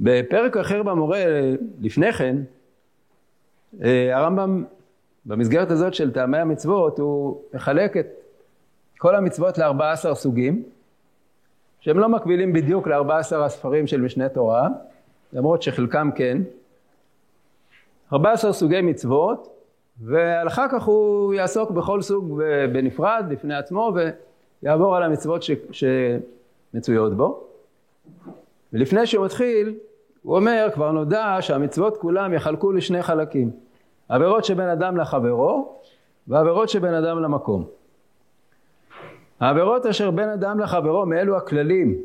בפרק 0.00 0.56
אחר 0.56 0.82
במורה 0.82 1.24
לפני 1.80 2.12
כן, 2.12 2.36
אה, 3.84 4.16
הרמב"ם 4.16 4.64
במסגרת 5.26 5.70
הזאת 5.70 5.94
של 5.94 6.12
טעמי 6.12 6.38
המצוות 6.38 6.98
הוא 6.98 7.40
מחלק 7.54 7.96
את 7.96 8.06
כל 8.98 9.16
המצוות 9.16 9.58
ל-14 9.58 10.14
סוגים, 10.14 10.62
שהם 11.80 11.98
לא 11.98 12.08
מקבילים 12.08 12.52
בדיוק 12.52 12.88
ל-14 12.88 13.36
הספרים 13.36 13.86
של 13.86 14.00
משנה 14.00 14.28
תורה, 14.28 14.68
למרות 15.32 15.62
שחלקם 15.62 16.10
כן. 16.14 16.38
14 18.12 18.52
סוגי 18.52 18.80
מצוות, 18.80 19.48
ואחר 20.02 20.66
כך 20.72 20.82
הוא 20.82 21.34
יעסוק 21.34 21.70
בכל 21.70 22.02
סוג 22.02 22.42
בנפרד, 22.72 23.24
לפני 23.30 23.54
עצמו, 23.54 23.94
ויעבור 24.62 24.96
על 24.96 25.02
המצוות 25.02 25.42
ש... 25.42 25.50
שמצויות 25.72 27.16
בו. 27.16 27.46
ולפני 28.76 29.06
שהוא 29.06 29.24
מתחיל, 29.24 29.74
הוא 30.22 30.36
אומר, 30.36 30.68
כבר 30.74 30.92
נודע 30.92 31.36
שהמצוות 31.40 31.96
כולם 31.96 32.34
יחלקו 32.34 32.72
לשני 32.72 33.02
חלקים. 33.02 33.50
עבירות 34.08 34.44
שבין 34.44 34.68
אדם 34.68 34.96
לחברו, 34.96 35.78
ועבירות 36.28 36.68
שבין 36.68 36.94
אדם 36.94 37.22
למקום. 37.22 37.64
העבירות 39.40 39.86
אשר 39.86 40.10
בין 40.10 40.28
אדם 40.28 40.60
לחברו 40.60 41.06
מאלו 41.06 41.36
הכללים 41.36 41.98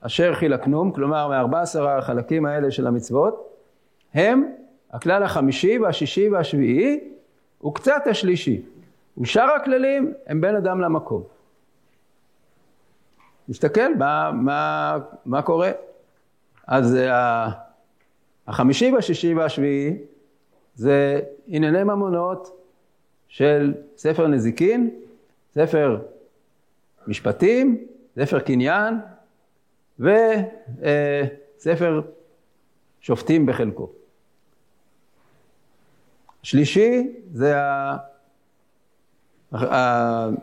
אשר 0.00 0.34
חילקנום, 0.34 0.92
כלומר 0.92 1.28
מארבע 1.28 1.60
עשר 1.60 1.88
החלקים 1.88 2.46
האלה 2.46 2.70
של 2.70 2.86
המצוות, 2.86 3.48
הם 4.14 4.52
הכלל 4.90 5.22
החמישי 5.22 5.78
והשישי 5.78 6.28
והשביעי 6.28 7.00
וקצת 7.64 8.02
השלישי. 8.06 8.62
ושאר 9.18 9.50
הכללים 9.50 10.12
הם 10.26 10.40
בין 10.40 10.56
אדם 10.56 10.80
למקום. 10.80 11.22
נסתכל 13.48 13.94
מה, 13.98 14.30
מה, 14.32 14.98
מה 15.26 15.42
קורה. 15.42 15.70
אז 16.66 16.96
אה, 16.96 17.48
החמישי 18.46 18.92
והשישי 18.92 19.34
והשביעי 19.34 19.96
זה 20.74 21.20
ענייני 21.46 21.84
ממונות 21.84 22.58
של 23.28 23.74
ספר 23.96 24.26
נזיקין, 24.26 24.90
ספר 25.54 25.98
משפטים, 27.06 27.86
ספר 28.16 28.40
קניין 28.40 28.94
וספר 29.98 32.00
שופטים 33.00 33.46
בחלקו. 33.46 33.90
שלישי 36.42 37.12
זה 37.32 37.58
ה... 37.58 37.96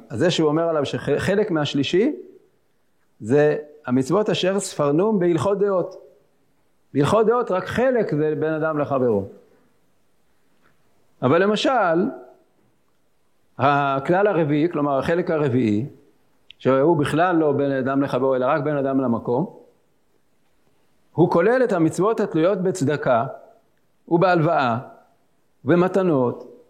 זה 0.10 0.32
שהוא 0.32 0.49
אומר 0.49 0.69
עליו 0.69 0.86
שחלק 0.86 1.51
מהשלישי 1.51 2.15
זה 3.21 3.58
המצוות 3.86 4.29
אשר 4.29 4.60
ספרנום 4.60 5.19
בהלכות 5.19 5.60
דעות. 5.60 6.09
בהלכות 6.93 7.28
דעות 7.28 7.52
רק 7.52 7.65
חלק 7.65 8.15
זה 8.15 8.34
בין 8.39 8.54
אדם 8.54 8.80
לחברו. 8.80 9.28
אבל 11.21 11.43
למשל, 11.43 12.10
הכלל 13.58 14.28
הרביעי, 14.28 14.69
כלומר 14.71 14.99
החלק 14.99 15.32
הרביעי, 15.32 15.86
שהוא 16.60 16.97
בכלל 16.97 17.36
לא 17.36 17.52
בין 17.52 17.71
אדם 17.71 18.02
לחברו 18.02 18.36
אלא 18.36 18.45
רק 18.45 18.63
בין 18.63 18.78
אדם 18.78 19.02
למקום, 19.02 19.60
הוא 21.12 21.32
כולל 21.32 21.63
את 21.63 21.73
המצוות 21.73 22.19
התלויות 22.19 22.58
בצדקה 22.58 23.25
ובהלוואה 24.08 24.78
ומתנות 25.65 26.63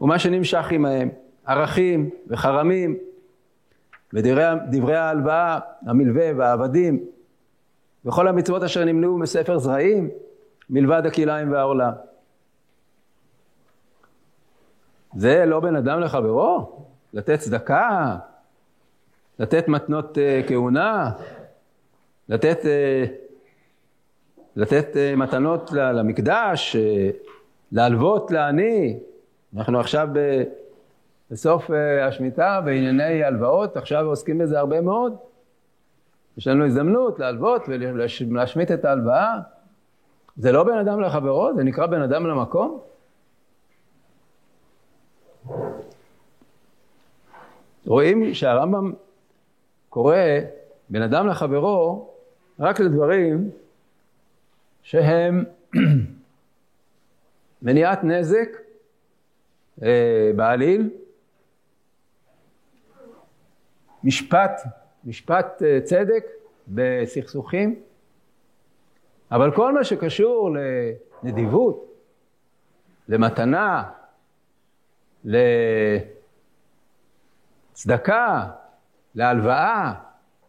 ומה 0.00 0.18
שנמשך 0.18 0.66
עמהם, 0.70 1.08
ערכים 1.46 2.10
וחרמים 2.26 2.96
ודברי 4.12 4.96
ההלוואה, 4.96 5.58
המלווה 5.86 6.30
והעבדים 6.36 7.04
וכל 8.04 8.28
המצוות 8.28 8.62
אשר 8.62 8.84
נמנעו 8.84 9.18
מספר 9.18 9.58
זרעים 9.58 10.10
מלבד 10.70 11.06
הכליים 11.06 11.52
והעורלה. 11.52 11.92
זה 15.16 15.44
לא 15.46 15.60
בין 15.60 15.76
אדם 15.76 16.00
לחברו? 16.00 16.84
לתת 17.12 17.38
צדקה? 17.38 18.16
לתת 19.38 19.68
מתנות 19.68 20.18
uh, 20.18 20.48
כהונה? 20.48 21.10
לתת, 22.28 22.58
uh, 22.62 23.08
לתת 24.56 24.86
uh, 24.94 25.16
מתנות 25.16 25.72
למקדש? 25.72 26.76
Uh, 26.76 26.78
להלוות 27.72 28.30
לעני? 28.30 28.98
אנחנו 29.56 29.80
עכשיו 29.80 30.08
בסוף 31.30 31.70
uh, 31.70 31.74
השמיטה 32.02 32.60
בענייני 32.64 33.24
הלוואות, 33.24 33.76
עכשיו 33.76 34.06
עוסקים 34.06 34.38
בזה 34.38 34.58
הרבה 34.58 34.80
מאוד. 34.80 35.16
יש 36.38 36.46
לנו 36.46 36.66
הזדמנות 36.66 37.18
להלוות 37.18 37.62
ולהשמיט 37.68 38.70
את 38.70 38.84
ההלוואה. 38.84 39.38
זה 40.36 40.52
לא 40.52 40.64
בין 40.64 40.78
אדם 40.78 41.00
לחברו, 41.00 41.54
זה 41.56 41.64
נקרא 41.64 41.86
בין 41.86 42.02
אדם 42.02 42.26
למקום. 42.26 42.80
רואים 47.86 48.34
שהרמב"ם 48.34 48.92
קורא 49.88 50.16
בין 50.88 51.02
אדם 51.02 51.26
לחברו 51.26 52.10
רק 52.60 52.80
לדברים 52.80 53.50
שהם 54.82 55.44
מניעת 57.62 58.04
נזק 58.04 58.48
אה, 59.82 60.30
בעליל, 60.36 60.90
משפט, 64.04 64.60
משפט 65.04 65.62
אה, 65.62 65.80
צדק 65.84 66.24
בסכסוכים, 66.68 67.82
אבל 69.30 69.54
כל 69.54 69.72
מה 69.72 69.84
שקשור 69.84 70.50
לנדיבות, 71.22 71.94
למתנה, 73.08 73.90
לצדקה, 77.74 78.50
להלוואה, 79.14 79.94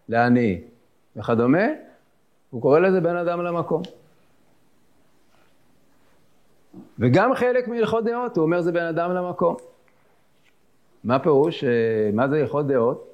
לעני 0.09 0.61
וכדומה, 1.15 1.65
הוא 2.49 2.61
קורא 2.61 2.79
לזה 2.79 3.01
בין 3.01 3.15
אדם 3.15 3.41
למקום. 3.41 3.81
וגם 6.99 7.35
חלק 7.35 7.67
מהלכות 7.67 8.03
דעות, 8.03 8.37
הוא 8.37 8.45
אומר 8.45 8.61
זה 8.61 8.71
בין 8.71 8.85
אדם 8.85 9.11
למקום. 9.11 9.55
מה 11.03 11.19
פירוש? 11.19 11.63
אה, 11.63 11.69
מה 12.13 12.27
זה 12.27 12.39
הלכות 12.39 12.67
דעות? 12.67 13.08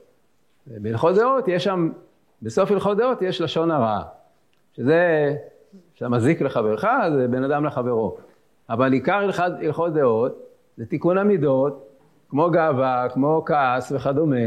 בהלכות 0.67 1.15
דעות 1.15 1.47
יש 1.47 1.63
שם, 1.63 1.89
בסוף 2.41 2.71
הלכות 2.71 2.97
דעות 2.97 3.21
יש 3.21 3.41
לשון 3.41 3.71
הרע, 3.71 4.01
שזה, 4.73 5.35
שאתה 5.93 6.09
מזיק 6.09 6.41
לחברך, 6.41 6.85
זה 7.17 7.27
בין 7.27 7.43
אדם 7.43 7.65
לחברו. 7.65 8.17
אבל 8.69 8.93
עיקר 8.93 9.27
הלכות 9.61 9.93
דעות 9.93 10.41
זה 10.77 10.85
תיקון 10.85 11.17
המידות, 11.17 11.87
כמו 12.29 12.51
גאווה, 12.51 13.07
כמו 13.13 13.43
כעס 13.45 13.91
וכדומה, 13.91 14.45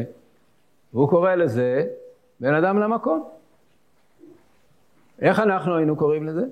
והוא 0.94 1.08
קורא 1.08 1.34
לזה 1.34 1.84
בין 2.40 2.54
אדם 2.54 2.78
למקום. 2.78 3.28
איך 5.20 5.40
אנחנו 5.40 5.76
היינו 5.76 5.96
קוראים 5.96 6.26
לזה? 6.26 6.44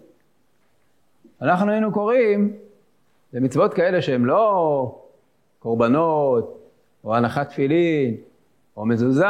אנחנו 1.43 1.71
היינו 1.71 1.93
קוראים 1.93 2.57
למצוות 3.33 3.75
כאלה 3.75 4.03
שהן 4.03 4.25
לא 4.25 5.03
קורבנות, 5.59 6.59
או 7.05 7.17
הנחת 7.17 7.49
תפילין, 7.49 8.17
או 8.77 8.87
מזוזה, 8.87 9.27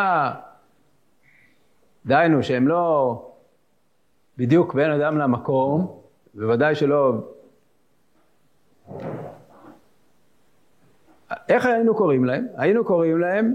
דהיינו 2.07 2.43
שהן 2.43 2.65
לא 2.65 3.23
בדיוק 4.39 4.75
בין 4.75 4.91
אדם 4.91 5.19
למקום, 5.19 6.01
בוודאי 6.35 6.75
שלא 6.75 7.13
איך 11.49 11.67
היינו 11.67 11.95
קוראים 11.95 12.25
להם? 12.25 12.47
היינו 12.57 12.85
קוראים 12.85 13.19
להם 13.21 13.55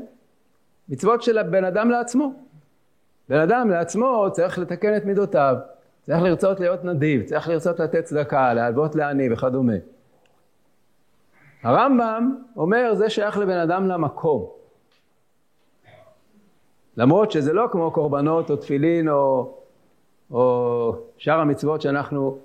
מצוות 0.90 1.22
של 1.22 1.38
הבן 1.38 1.64
אדם 1.64 1.90
לעצמו. 1.90 2.34
בן 3.30 3.40
אדם 3.40 3.70
לעצמו 3.70 4.28
צריך 4.32 4.60
לתקן 4.60 4.98
את 4.98 5.06
מידותיו, 5.06 5.56
צריך 6.02 6.22
לרצות 6.22 6.60
להיות 6.60 6.84
נדיב, 6.84 7.24
צריך 7.24 7.48
לרצות 7.48 7.80
לתת 7.80 8.04
צדקה, 8.04 8.54
להלוות 8.54 8.96
לעני 8.96 9.34
וכדומה. 9.34 9.74
הרמב"ם 11.64 12.36
אומר 12.58 12.96
זה 12.96 13.10
שייך 13.10 13.38
לבן 13.38 13.58
אדם 13.58 13.88
למקום. 13.88 14.61
למרות 16.98 17.32
שזה 17.32 17.54
לא 17.54 17.68
כמו 17.72 17.92
קורבנות 17.92 18.50
או 18.50 18.56
תפילין 18.56 19.10
או, 19.10 19.54
או 20.32 20.96
שאר 21.18 21.40
המצוות 21.40 21.82
שאנחנו 21.82 22.38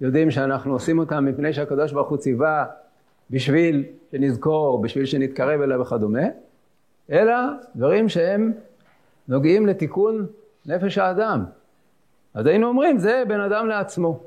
יודעים 0.00 0.30
שאנחנו 0.30 0.72
עושים 0.72 0.98
אותם 0.98 1.24
מפני 1.24 1.52
שהקדוש 1.52 1.92
ברוך 1.92 2.08
הוא 2.08 2.18
ציווה 2.18 2.64
בשביל 3.30 3.84
שנזכור, 4.12 4.82
בשביל 4.82 5.06
שנתקרב 5.06 5.60
אליו 5.60 5.80
וכדומה, 5.80 6.22
אלא 7.10 7.34
דברים 7.76 8.08
שהם 8.08 8.52
נוגעים 9.28 9.66
לתיקון 9.66 10.26
נפש 10.66 10.98
האדם. 10.98 11.44
אז 12.34 12.46
היינו 12.46 12.68
אומרים, 12.68 12.98
זה 12.98 13.22
בן 13.28 13.40
אדם 13.40 13.66
לעצמו. 13.66 14.20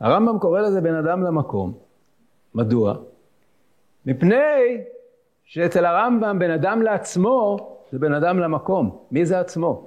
הרמב"ם 0.00 0.38
קורא 0.38 0.60
לזה 0.60 0.80
בן 0.80 0.94
אדם 0.94 1.22
למקום. 1.22 1.72
מדוע? 2.54 2.94
מפני 4.06 4.82
שאצל 5.44 5.84
הרמב"ם 5.84 6.38
בן 6.38 6.50
אדם 6.50 6.82
לעצמו 6.82 7.75
זה 7.92 7.98
בן 7.98 8.14
אדם 8.14 8.38
למקום. 8.38 8.98
מי 9.10 9.26
זה 9.26 9.40
עצמו? 9.40 9.86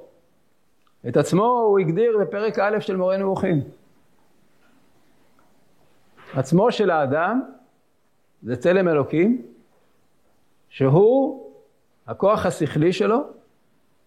את 1.08 1.18
עצמו 1.18 1.46
הוא 1.46 1.80
הגדיר 1.80 2.18
בפרק 2.22 2.60
א' 2.60 2.80
של 2.80 2.96
מורה 2.96 3.18
נבוכים. 3.18 3.64
עצמו 6.34 6.72
של 6.72 6.90
האדם 6.90 7.42
זה 8.44 8.56
צלם 8.56 8.88
אלוקים, 8.88 9.46
שהוא 10.70 11.46
הכוח 12.08 12.46
השכלי 12.46 12.94
שלו, 12.94 13.20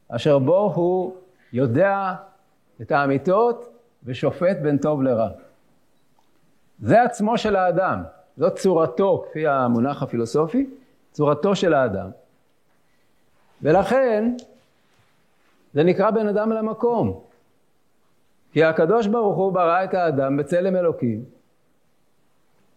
אשר 0.09 0.39
בו 0.39 0.73
הוא 0.75 1.17
יודע 1.53 2.15
את 2.83 2.93
האמיתות 2.93 3.69
ושופט 4.05 4.57
בין 4.63 4.79
טוב 4.79 5.03
לרע. 5.03 5.29
זה 6.81 7.03
עצמו 7.03 7.39
של 7.39 7.57
האדם, 7.57 8.03
זאת 8.37 8.59
צורתו, 8.59 9.25
כפי 9.31 9.47
המונח 9.47 10.03
הפילוסופי, 10.03 10.71
צורתו 11.13 11.57
של 11.57 11.75
האדם. 11.75 12.11
ולכן 13.63 14.35
זה 15.75 15.83
נקרא 15.83 16.11
בן 16.11 16.29
אדם 16.29 16.53
למקום. 16.53 17.21
כי 18.53 18.65
הקדוש 18.65 19.07
ברוך 19.07 19.37
הוא 19.37 19.53
ברא 19.53 19.85
את 19.85 19.95
האדם 19.95 20.37
בצלם 20.37 20.77
אלוקים, 20.77 21.25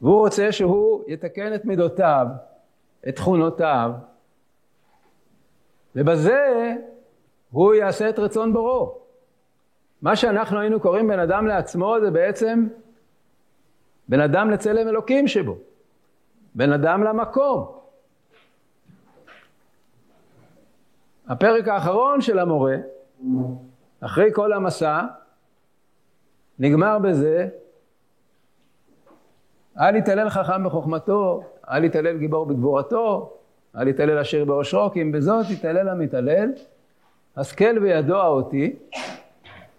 והוא 0.01 0.19
רוצה 0.19 0.51
שהוא 0.51 1.03
יתקן 1.07 1.55
את 1.55 1.65
מידותיו, 1.65 2.27
את 3.07 3.15
תכונותיו, 3.15 3.91
ובזה 5.95 6.73
הוא 7.51 7.73
יעשה 7.73 8.09
את 8.09 8.19
רצון 8.19 8.53
בוראו. 8.53 8.97
מה 10.01 10.15
שאנחנו 10.15 10.59
היינו 10.59 10.79
קוראים 10.79 11.07
בן 11.07 11.19
אדם 11.19 11.47
לעצמו 11.47 11.95
זה 12.01 12.11
בעצם 12.11 12.67
בן 14.09 14.19
אדם 14.19 14.51
לצלם 14.51 14.87
אלוקים 14.87 15.27
שבו, 15.27 15.57
בן 16.55 16.73
אדם 16.73 17.03
למקום. 17.03 17.84
הפרק 21.27 21.67
האחרון 21.67 22.21
של 22.21 22.39
המורה, 22.39 22.75
אחרי 23.99 24.29
כל 24.33 24.53
המסע, 24.53 25.01
נגמר 26.59 26.99
בזה, 26.99 27.47
אל 29.79 29.95
יתהלל 29.95 30.29
חכם 30.29 30.63
בחוכמתו, 30.63 31.43
אל 31.69 31.83
יתהלל 31.83 32.17
גיבור 32.17 32.45
בגבורתו, 32.45 33.33
אל 33.77 33.87
יתהלל 33.87 34.17
עשיר 34.17 34.45
בעושרו, 34.45 34.91
כי 34.91 35.01
אם 35.01 35.11
בזאת 35.11 35.45
יתהלל 35.49 35.89
המתהלל, 35.89 36.51
השכל 37.37 37.79
וידוע 37.81 38.27
אותי, 38.27 38.75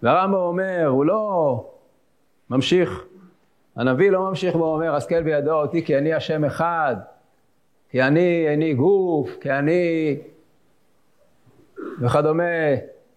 והרמב"ם 0.03 0.33
אומר, 0.33 0.85
הוא 0.87 1.05
לא 1.05 1.69
ממשיך, 2.49 3.05
הנביא 3.75 4.11
לא 4.11 4.29
ממשיך 4.29 4.55
ואומר, 4.55 4.95
השכל 4.95 5.21
וידוע 5.25 5.61
אותי 5.61 5.85
כי 5.85 5.97
אני 5.97 6.13
השם 6.13 6.45
אחד, 6.45 6.95
כי 7.89 8.03
אני 8.03 8.47
איני 8.47 8.73
גוף, 8.73 9.37
כי 9.41 9.51
אני 9.51 10.17
וכדומה, 12.01 12.43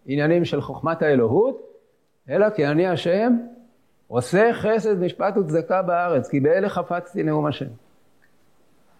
עניינים 0.06 0.44
של 0.44 0.60
חוכמת 0.60 1.02
האלוהות, 1.02 1.70
אלא 2.30 2.50
כי 2.50 2.66
אני 2.66 2.88
השם 2.88 3.36
עושה 4.08 4.50
חסד, 4.52 5.00
משפט 5.00 5.36
וצדקה 5.36 5.82
בארץ, 5.82 6.28
כי 6.28 6.40
באלה 6.40 6.68
חפצתי 6.68 7.22
נאום 7.22 7.46
השם. 7.46 7.66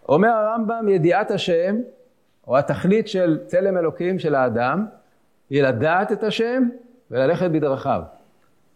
אומר 0.09 0.29
הרמב"ם, 0.29 0.89
ידיעת 0.89 1.31
השם, 1.31 1.77
או 2.47 2.59
התכלית 2.59 3.09
של 3.09 3.39
צלם 3.47 3.77
אלוקים 3.77 4.19
של 4.19 4.35
האדם, 4.35 4.87
היא 5.51 5.63
לדעת 5.63 6.13
את 6.13 6.23
השם 6.23 6.69
וללכת 7.11 7.51
בדרכיו. 7.51 8.03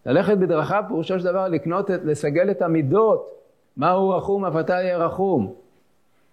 ללכת 0.07 0.37
בדרכיו 0.38 0.85
פירושו 0.88 1.18
של 1.18 1.25
דבר 1.25 1.49
לקנות, 1.49 1.90
לסגל 2.05 2.51
את 2.51 2.62
המידות, 2.62 3.35
מהו 3.77 4.11
רחום, 4.11 4.44
אף 4.44 4.57
אתה 4.61 4.73
יהיה 4.73 4.99
רחום, 4.99 5.55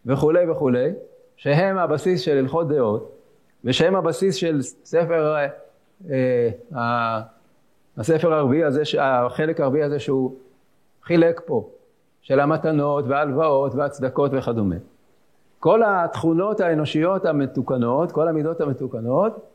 וכולי 0.05 0.49
וכולי, 0.49 0.89
שהם 1.35 1.77
הבסיס 1.77 2.21
של 2.21 2.37
הלכות 2.37 2.67
דעות, 2.67 3.20
ושהם 3.65 3.95
הבסיס 3.95 4.35
של 4.35 4.61
ספר, 4.61 5.35
אה, 5.35 5.47
אה, 6.75 7.21
הספר 7.97 8.33
הרביעי 8.33 8.63
הזה, 8.63 8.81
החלק 8.99 9.59
הרביעי 9.59 9.83
הזה 9.83 9.99
שהוא 9.99 10.35
חילק 11.03 11.41
פה, 11.45 11.69
של 12.21 12.39
המתנות 12.39 13.05
וההלוואות 13.07 13.75
והצדקות 13.75 14.31
וכדומה. 14.33 14.75
כל 15.59 15.81
התכונות 15.85 16.59
האנושיות 16.59 17.25
המתוקנות, 17.25 18.11
כל 18.11 18.27
המידות 18.27 18.61
המתוקנות, 18.61 19.51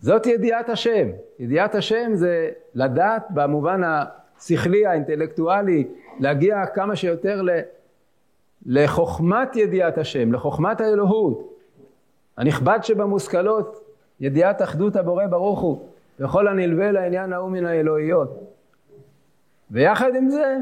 זאת 0.00 0.26
ידיעת 0.26 0.68
השם. 0.68 1.08
ידיעת 1.38 1.74
השם 1.74 2.10
זה 2.14 2.50
לדעת 2.74 3.22
במובן 3.30 3.80
השכלי, 3.84 4.86
האינטלקטואלי, 4.86 5.88
להגיע 6.18 6.66
כמה 6.66 6.96
שיותר 6.96 7.42
לחוכמת 8.66 9.56
ידיעת 9.56 9.98
השם, 9.98 10.32
לחוכמת 10.32 10.80
האלוהות. 10.80 11.52
הנכבד 12.36 12.78
שבמושכלות, 12.82 13.84
ידיעת 14.20 14.62
אחדות 14.62 14.96
הבורא 14.96 15.26
ברוך 15.26 15.60
הוא, 15.60 15.88
וכל 16.20 16.48
הנלווה 16.48 16.92
לעניין 16.92 17.32
ההוא 17.32 17.50
מן 17.50 17.66
האלוהיות. 17.66 18.52
ויחד 19.70 20.14
עם 20.14 20.30
זה, 20.30 20.56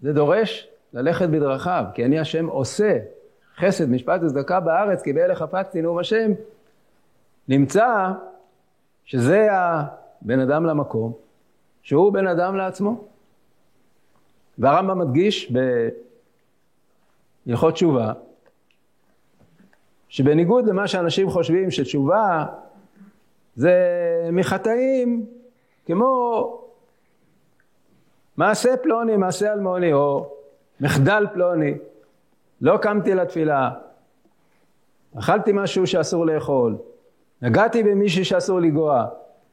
זה 0.00 0.12
דורש 0.12 0.68
ללכת 0.92 1.28
בדרכיו, 1.28 1.84
כי 1.94 2.04
אני 2.04 2.18
השם 2.18 2.46
עושה 2.46 2.98
חסד, 3.56 3.90
משפט 3.90 4.20
וצדקה 4.22 4.60
בארץ, 4.60 5.02
כי 5.02 5.12
באלה 5.12 5.34
חפצתי 5.34 5.82
נאום 5.82 5.98
השם. 5.98 6.32
נמצא 7.48 8.10
שזה 9.04 9.48
הבן 9.50 10.40
אדם 10.40 10.66
למקום, 10.66 11.12
שהוא 11.82 12.12
בן 12.12 12.26
אדם 12.26 12.56
לעצמו. 12.56 13.04
והרמב"ם 14.58 14.98
מדגיש 14.98 15.52
בהלכות 17.46 17.74
תשובה, 17.74 18.12
שבניגוד 20.08 20.66
למה 20.66 20.88
שאנשים 20.88 21.30
חושבים 21.30 21.70
שתשובה 21.70 22.46
זה 23.54 23.74
מחטאים 24.32 25.26
כמו 25.86 26.60
מעשה 28.36 28.76
פלוני, 28.76 29.16
מעשה 29.16 29.52
אלמוני, 29.52 29.92
או 29.92 30.30
מחדל 30.80 31.26
פלוני, 31.32 31.74
לא 32.60 32.76
קמתי 32.76 33.14
לתפילה, 33.14 33.70
אכלתי 35.18 35.50
משהו 35.54 35.86
שאסור 35.86 36.26
לאכול, 36.26 36.76
נגעתי 37.42 37.82
במישהו 37.82 38.24
שאסור 38.24 38.60
לגוע 38.60 39.06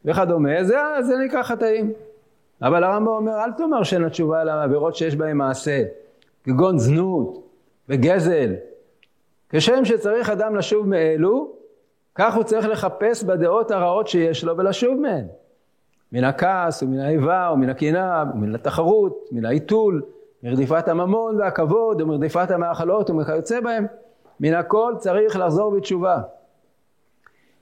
וכדומה, 0.06 0.64
זה, 0.64 0.78
זה 1.02 1.18
נקרא 1.26 1.44
חטאים. 1.44 1.94
אבל 2.62 2.84
הרמב"ם 2.84 3.08
אומר, 3.08 3.44
אל 3.44 3.52
תאמר 3.52 3.84
שאין 3.84 4.04
התשובה 4.04 4.42
על 4.42 4.50
העבירות 4.50 4.96
שיש 4.96 5.16
בהן 5.16 5.38
מעשה, 5.38 5.84
כגון 6.44 6.78
זנות 6.80 7.48
וגזל. 7.90 8.54
כשם 9.52 9.86
שצריך 9.86 10.30
אדם 10.30 10.56
לשוב 10.56 10.88
מאלו, 10.88 11.54
כך 12.16 12.36
הוא 12.36 12.44
צריך 12.44 12.68
לחפש 12.68 13.24
בדעות 13.24 13.72
הרעות 13.72 14.08
שיש 14.08 14.44
לו 14.44 14.58
ולשוב 14.58 15.00
מהן. 15.00 15.26
מן 16.12 16.24
הכעס 16.24 16.84
ומן 16.84 17.00
האיבה 17.00 17.50
ומן 17.54 17.70
הקנאה 17.70 18.24
ומן 18.34 18.56
התחרות, 18.56 19.30
מן 19.32 19.46
העיתול, 19.46 20.02
מרדיפת 20.44 20.88
הממון 20.88 21.40
והכבוד 21.40 22.02
ומרדיפת 22.02 22.52
המאכלות 22.52 23.10
וכיוצא 23.10 23.60
בהם. 23.60 23.86
מן 24.40 24.54
הכל 24.54 24.94
צריך 24.98 25.36
לחזור 25.36 25.72
בתשובה. 25.72 26.22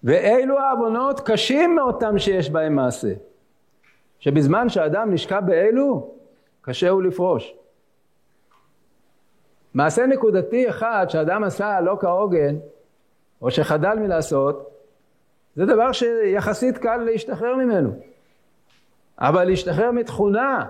ואילו 0.04 0.60
העוונות 0.60 1.20
קשים 1.20 1.76
מאותם 1.76 2.20
שיש 2.20 2.50
בהם 2.50 2.76
מעשה. 2.76 3.14
שבזמן 4.20 4.70
שאדם 4.70 5.14
נשקע 5.14 5.40
באלו, 5.40 6.12
קשה 6.62 6.90
הוא 6.90 7.04
לפרוש. 7.04 7.59
מעשה 9.74 10.06
נקודתי 10.06 10.70
אחד 10.70 11.06
שאדם 11.10 11.44
עשה 11.44 11.82
לא 11.82 11.98
כהוגן, 12.00 12.56
או 13.42 13.52
שחדל 13.52 13.96
מלעשות, 14.00 14.70
זה 15.56 15.66
דבר 15.66 15.92
שיחסית 15.92 16.78
קל 16.78 16.98
להשתחרר 16.98 17.56
ממנו. 17.56 17.94
אבל 19.20 19.44
להשתחרר 19.44 19.92
מתכונה, 19.92 20.66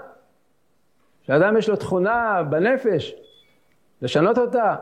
שאדם 1.21 1.57
יש 1.57 1.69
לו 1.69 1.75
תכונה 1.75 2.43
בנפש, 2.49 3.15
לשנות 4.01 4.37
אותה, 4.37 4.75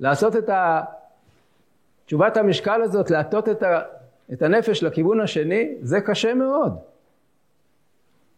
לעשות 0.00 0.36
את 0.36 0.50
תשובת 2.06 2.36
המשקל 2.36 2.82
הזאת, 2.82 3.10
להטות 3.10 3.48
את, 3.48 3.62
את 4.32 4.42
הנפש 4.42 4.82
לכיוון 4.82 5.20
השני, 5.20 5.74
זה 5.82 6.00
קשה 6.00 6.34
מאוד. 6.34 6.78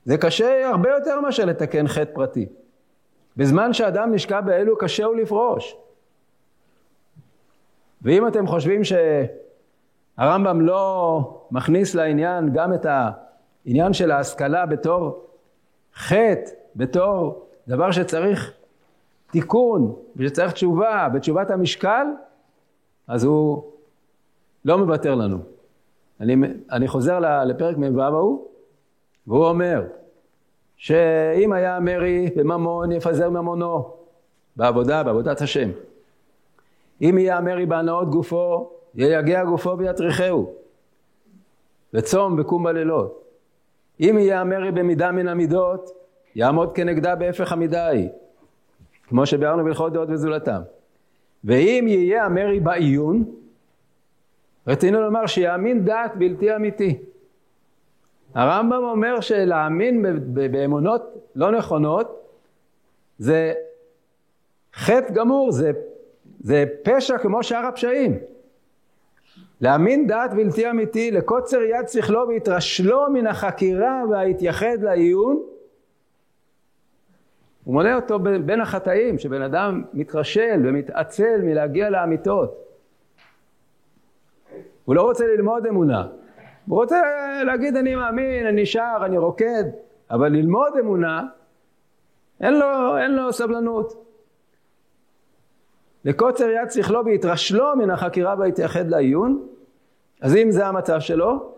זה 0.04 0.18
קשה 0.18 0.68
הרבה 0.68 0.90
יותר 0.90 1.20
מאשר 1.20 1.44
לתקן 1.44 1.88
חטא 1.88 2.14
פרטי. 2.14 2.46
בזמן 3.36 3.72
שאדם 3.72 4.14
נשקע 4.14 4.40
באלו 4.40 4.78
קשה 4.78 5.04
הוא 5.04 5.16
לפרוש. 5.16 5.76
ואם 8.02 8.28
אתם 8.28 8.46
חושבים 8.46 8.80
שהרמב"ם 8.84 10.60
לא 10.60 11.20
מכניס 11.50 11.94
לעניין 11.94 12.52
גם 12.52 12.74
את 12.74 12.86
העניין 12.86 13.92
של 13.92 14.10
ההשכלה 14.10 14.66
בתור 14.66 15.26
חטא, 15.94 16.50
בתור 16.76 17.46
דבר 17.68 17.90
שצריך 17.90 18.52
תיקון 19.30 19.96
ושצריך 20.16 20.52
תשובה, 20.52 21.08
בתשובת 21.14 21.50
המשקל, 21.50 22.06
אז 23.08 23.24
הוא 23.24 23.64
לא 24.64 24.78
מוותר 24.78 25.14
לנו. 25.14 25.38
אני, 26.20 26.36
אני 26.70 26.88
חוזר 26.88 27.44
לפרק 27.44 27.76
מ"ו 27.76 28.02
ההוא, 28.02 28.46
והוא 29.26 29.46
אומר 29.46 29.84
שאם 30.76 31.52
היה 31.52 31.80
מרי 31.80 32.30
בממון 32.36 32.92
יפזר 32.92 33.30
ממונו 33.30 33.94
בעבודה, 34.56 35.02
בעבודת 35.02 35.40
השם. 35.40 35.70
אם 37.02 37.18
יהיה 37.18 37.36
המרי 37.36 37.66
בהנאות 37.66 38.10
גופו, 38.10 38.70
ייגע 38.94 39.44
גופו 39.44 39.78
ויטריחהו. 39.78 40.52
וצום 41.94 42.36
וקום 42.38 42.64
בלילות. 42.64 43.22
אם 44.00 44.18
יהיה 44.18 44.40
המרי 44.40 44.70
במידה 44.70 45.12
מן 45.12 45.28
המידות, 45.28 45.90
יעמוד 46.34 46.72
כנגדה 46.72 47.14
בהפך 47.14 47.52
המידה 47.52 47.86
ההיא. 47.86 48.08
כמו 49.08 49.26
שביארנו 49.26 49.64
בהלכות 49.64 49.92
דעות 49.92 50.08
וזולתם. 50.10 50.60
ואם 51.44 51.84
יהיה 51.88 52.24
המרי 52.24 52.60
בעיון, 52.60 53.24
רצינו 54.66 55.00
לומר 55.00 55.26
שיאמין 55.26 55.84
דעת 55.84 56.16
בלתי 56.18 56.56
אמיתי. 56.56 56.98
הרמב"ם 58.36 58.84
אומר 58.84 59.20
שלהאמין 59.20 60.04
באמונות 60.52 61.02
לא 61.34 61.50
נכונות 61.50 62.30
זה 63.18 63.52
חטא 64.74 65.12
גמור, 65.12 65.52
זה, 65.52 65.70
זה 66.40 66.64
פשע 66.82 67.18
כמו 67.18 67.42
שאר 67.42 67.66
הפשעים. 67.66 68.18
להאמין 69.60 70.06
דעת 70.06 70.34
בלתי 70.34 70.70
אמיתי, 70.70 71.10
לקוצר 71.10 71.62
יד 71.62 71.88
שכלו 71.88 72.28
והתרשלו 72.28 73.10
מן 73.12 73.26
החקירה 73.26 74.02
וההתייחד 74.10 74.82
לעיון, 74.82 75.42
הוא 77.64 77.74
מונה 77.74 77.96
אותו 77.96 78.18
בין 78.18 78.60
החטאים, 78.60 79.18
שבן 79.18 79.42
אדם 79.42 79.82
מתרשל 79.94 80.62
ומתעצל 80.64 81.40
מלהגיע 81.42 81.90
לאמיתות. 81.90 82.56
הוא 84.84 84.94
לא 84.94 85.02
רוצה 85.02 85.26
ללמוד 85.26 85.66
אמונה. 85.66 86.06
הוא 86.68 86.80
רוצה 86.80 87.02
להגיד 87.46 87.76
אני 87.76 87.94
מאמין, 87.94 88.46
אני 88.46 88.66
שר, 88.66 88.98
אני 89.04 89.18
רוקד, 89.18 89.64
אבל 90.10 90.28
ללמוד 90.28 90.72
אמונה, 90.80 91.22
אין 92.40 92.54
לו, 92.54 92.98
אין 92.98 93.14
לו 93.14 93.32
סבלנות. 93.32 94.06
לקוצר 96.04 96.48
יד 96.48 96.70
שכלו 96.70 97.04
והתרשלו 97.04 97.76
מן 97.76 97.90
החקירה 97.90 98.34
והתייחד 98.38 98.88
לעיון, 98.88 99.46
אז 100.22 100.36
אם 100.36 100.50
זה 100.50 100.66
המצב 100.66 101.00
שלו, 101.00 101.52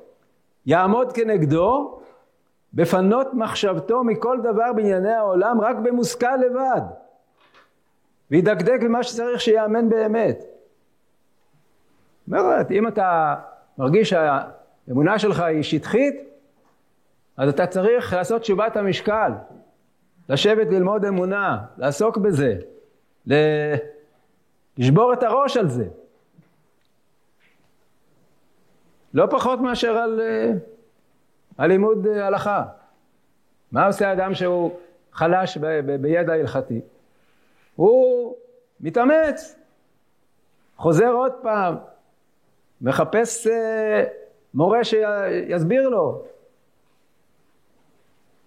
יעמוד 0.67 1.13
כנגדו 1.13 1.99
בפנות 2.75 3.35
מחשבתו 3.35 4.05
מכל 4.05 4.39
דבר 4.43 4.73
בענייני 4.77 5.13
העולם 5.13 5.61
רק 5.61 5.77
במושכל 5.77 6.37
לבד 6.37 6.81
וידקדק 8.31 8.79
במה 8.83 9.03
שצריך 9.03 9.41
שיאמן 9.41 9.89
באמת. 9.89 10.43
אומרת, 12.29 12.71
אם 12.71 12.89
אתה 12.89 13.35
מרגיש 13.79 14.15
שהאמונה 14.89 15.19
שלך 15.19 15.41
היא 15.41 15.63
שטחית, 15.63 16.15
אז 17.37 17.49
אתה 17.49 17.67
צריך 17.67 18.13
לעשות 18.13 18.43
תשובת 18.43 18.77
המשקל, 18.77 19.33
לשבת 20.29 20.67
ללמוד 20.67 21.05
אמונה, 21.05 21.59
לעסוק 21.77 22.17
בזה, 22.17 22.59
לשבור 24.79 25.13
את 25.13 25.23
הראש 25.23 25.57
על 25.57 25.69
זה. 25.69 25.89
לא 29.15 29.27
פחות 29.31 29.61
מאשר 29.61 29.91
על, 29.91 30.21
אה, 30.21 30.53
על 31.59 31.71
לימוד 31.71 32.07
אה, 32.07 32.27
הלכה. 32.27 32.65
מה 33.73 33.87
עושה 33.87 34.13
אדם 34.13 34.35
שהוא 34.35 34.79
חלש 35.13 35.59
ב- 35.59 35.67
ב- 35.67 36.03
בידע 36.03 36.33
הלכתי? 36.33 36.81
הוא 37.77 38.35
מתאמץ, 38.81 39.57
חוזר 40.77 41.11
עוד 41.11 41.33
פעם, 41.43 41.77
מחפש 42.81 43.47
אה, 43.47 44.05
מורה 44.55 44.85
שיסביר 44.85 45.89
לו. 45.89 46.23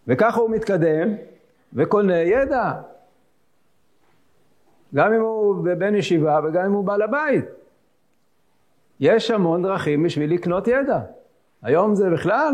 וככה 0.08 0.40
הוא 0.40 0.50
מתקדם 0.50 1.16
וקונה 1.74 2.18
ידע. 2.18 2.72
גם 4.96 5.14
אם 5.14 5.22
הוא 5.22 5.56
בן 5.78 5.96
ישיבה 5.96 6.40
וגם 6.44 6.66
אם 6.66 6.72
הוא 6.72 6.86
בעל 6.86 7.02
הבית. 7.02 7.46
יש 9.00 9.32
המון 9.32 9.64
דרכים 9.64 10.04
בשביל 10.04 10.34
לקנות 10.34 10.68
ידע. 10.68 11.00
היום 11.62 11.96
זה 11.96 12.10
בכלל, 12.10 12.54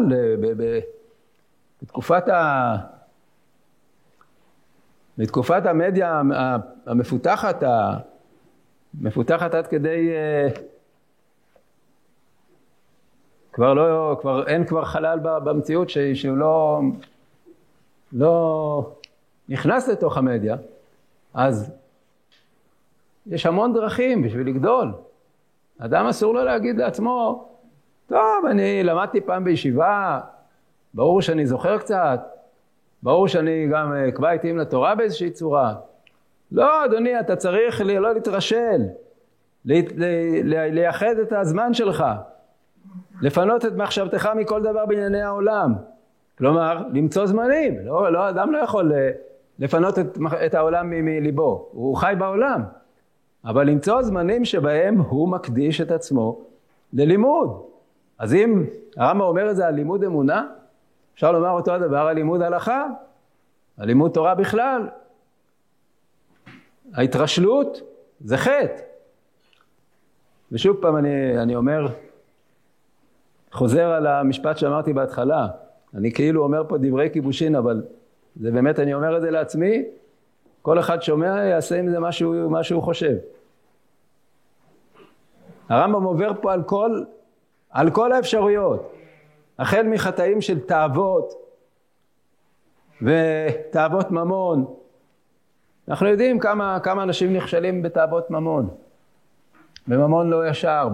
בתקופת, 1.81 2.29
ה... 2.29 2.75
בתקופת 5.17 5.65
המדיה 5.65 6.21
המפותחת, 6.85 7.63
המפותחת 9.01 9.53
עד 9.53 9.67
כדי 9.67 10.09
אה, 10.15 10.47
כבר 13.57 13.73
לא, 13.73 14.17
כבר 14.21 14.47
אין 14.47 14.65
כבר 14.65 14.85
חלל 14.85 15.19
במציאות 15.23 15.89
ש, 15.89 15.97
שהוא 15.97 16.37
לא, 16.37 16.81
לא 18.13 18.89
נכנס 19.49 19.87
לתוך 19.87 20.17
המדיה, 20.17 20.55
אז 21.33 21.71
יש 23.27 23.45
המון 23.45 23.73
דרכים 23.73 24.21
בשביל 24.21 24.47
לגדול. 24.47 24.91
אדם 25.79 26.05
אסור 26.05 26.33
לו 26.33 26.43
להגיד 26.43 26.77
לעצמו, 26.77 27.47
טוב, 28.07 28.45
אני 28.49 28.83
למדתי 28.83 29.21
פעם 29.21 29.43
בישיבה, 29.43 30.19
ברור 30.93 31.21
שאני 31.21 31.45
זוכר 31.45 31.77
קצת, 31.77 32.19
ברור 33.03 33.27
שאני 33.27 33.67
גם 33.71 33.93
אקבע 33.93 34.31
עתים 34.31 34.57
לתורה 34.57 34.95
באיזושהי 34.95 35.31
צורה. 35.31 35.75
לא, 36.51 36.85
אדוני, 36.85 37.19
אתה 37.19 37.35
צריך 37.35 37.81
לא 37.81 38.13
להתרשל, 38.13 38.81
לייחד 39.65 41.15
את 41.21 41.33
הזמן 41.33 41.73
שלך. 41.73 42.05
לפנות 43.21 43.65
את 43.65 43.73
מחשבתך 43.73 44.29
מכל 44.35 44.61
דבר 44.61 44.85
בענייני 44.85 45.21
העולם. 45.21 45.73
כלומר, 46.37 46.83
למצוא 46.93 47.25
זמנים. 47.25 47.79
לא, 47.85 48.13
לא, 48.13 48.29
אדם 48.29 48.51
לא 48.51 48.57
יכול 48.57 48.93
אה, 48.93 49.11
לפנות 49.59 49.99
את, 49.99 50.17
את 50.45 50.53
העולם 50.53 50.89
מליבו, 50.89 51.69
הוא 51.71 51.95
חי 51.95 52.13
בעולם. 52.19 52.61
אבל 53.45 53.67
למצוא 53.67 54.01
זמנים 54.01 54.45
שבהם 54.45 54.97
הוא 54.99 55.29
מקדיש 55.29 55.81
את 55.81 55.91
עצמו 55.91 56.41
ללימוד. 56.93 57.61
אז 58.19 58.33
אם 58.33 58.65
הרמב"ם 58.97 59.21
אומר 59.21 59.51
את 59.51 59.55
זה 59.55 59.67
על 59.67 59.73
לימוד 59.73 60.03
אמונה, 60.03 60.47
אפשר 61.13 61.31
לומר 61.31 61.49
אותו 61.49 61.73
הדבר 61.73 61.97
על 61.97 62.15
לימוד 62.15 62.41
הלכה, 62.41 62.85
על 63.77 63.87
לימוד 63.87 64.11
תורה 64.11 64.35
בכלל. 64.35 64.89
ההתרשלות 66.93 67.81
זה 68.19 68.37
חטא. 68.37 68.81
ושוב 70.51 70.77
פעם 70.81 70.97
אני, 70.97 71.41
אני 71.41 71.55
אומר, 71.55 71.87
חוזר 73.51 73.85
על 73.85 74.07
המשפט 74.07 74.57
שאמרתי 74.57 74.93
בהתחלה, 74.93 75.47
אני 75.95 76.11
כאילו 76.11 76.43
אומר 76.43 76.63
פה 76.67 76.77
דברי 76.77 77.09
כיבושין, 77.13 77.55
אבל 77.55 77.83
זה 78.35 78.51
באמת, 78.51 78.79
אני 78.79 78.93
אומר 78.93 79.17
את 79.17 79.21
זה 79.21 79.31
לעצמי, 79.31 79.83
כל 80.61 80.79
אחד 80.79 81.01
שומע 81.01 81.45
יעשה 81.45 81.79
עם 81.79 81.89
זה 81.89 81.99
מה 81.99 82.11
שהוא, 82.11 82.51
מה 82.51 82.63
שהוא 82.63 82.83
חושב. 82.83 83.15
הרמב"ם 85.69 86.03
עובר 86.03 86.31
פה 86.41 86.53
על 86.53 86.63
כל, 86.63 87.03
על 87.69 87.91
כל 87.91 88.11
האפשרויות, 88.11 88.93
החל 89.59 89.83
מחטאים 89.83 90.41
של 90.41 90.59
תאוות 90.59 91.33
ותאוות 93.01 94.11
ממון. 94.11 94.65
אנחנו 95.87 96.07
יודעים 96.07 96.39
כמה, 96.39 96.79
כמה 96.83 97.03
אנשים 97.03 97.33
נכשלים 97.33 97.81
בתאוות 97.81 98.31
ממון, 98.31 98.69
בממון 99.87 100.29
לא 100.29 100.47
ישר, 100.47 100.87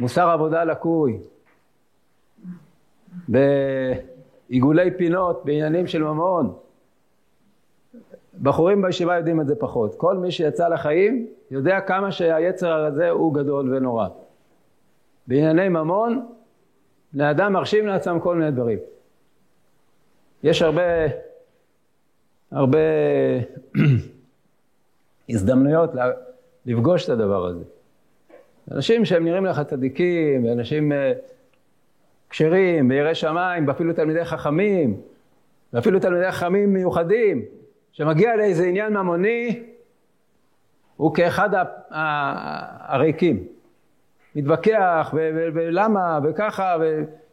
מוסר 0.00 0.28
עבודה 0.28 0.64
לקוי, 0.64 1.18
בעיגולי 3.28 4.90
פינות, 4.96 5.44
בעניינים 5.44 5.86
של 5.86 6.02
ממון. 6.02 6.54
בחורים 8.42 8.82
בישיבה 8.82 9.16
יודעים 9.16 9.40
את 9.40 9.46
זה 9.46 9.54
פחות. 9.54 9.94
כל 9.94 10.16
מי 10.16 10.30
שיצא 10.30 10.68
לחיים 10.68 11.26
יודע 11.50 11.80
כמה 11.80 12.12
שהיצר 12.12 12.84
הזה 12.84 13.10
הוא 13.10 13.34
גדול 13.34 13.74
ונורא. 13.74 14.08
בענייני 15.26 15.68
ממון, 15.68 16.26
בני 17.12 17.30
אדם 17.30 17.52
מרשים 17.52 17.86
לעצמם 17.86 18.20
כל 18.20 18.36
מיני 18.36 18.50
דברים. 18.50 18.78
יש 20.42 20.62
הרבה, 20.62 20.82
הרבה 22.50 22.78
הזדמנויות 25.28 25.90
לפגוש 26.66 27.04
את 27.04 27.08
הדבר 27.08 27.46
הזה. 27.46 27.64
אנשים 28.72 29.04
שהם 29.04 29.24
נראים 29.24 29.44
לך 29.44 29.60
צדיקים, 29.60 30.44
ואנשים 30.44 30.92
uh, 30.92 30.94
כשרים, 32.30 32.90
ויראי 32.90 33.14
שמיים, 33.14 33.68
ואפילו 33.68 33.92
תלמידי 33.92 34.24
חכמים, 34.24 35.00
ואפילו 35.72 36.00
תלמידי 36.00 36.32
חכמים 36.32 36.72
מיוחדים, 36.72 37.42
שמגיע 37.92 38.36
לאיזה 38.36 38.64
עניין 38.66 38.92
ממוני, 38.92 39.62
הוא 40.96 41.14
כאחד 41.14 41.50
הריקים. 41.90 43.44
מתווכח, 44.36 45.14
ולמה, 45.54 46.18
וככה, 46.24 46.76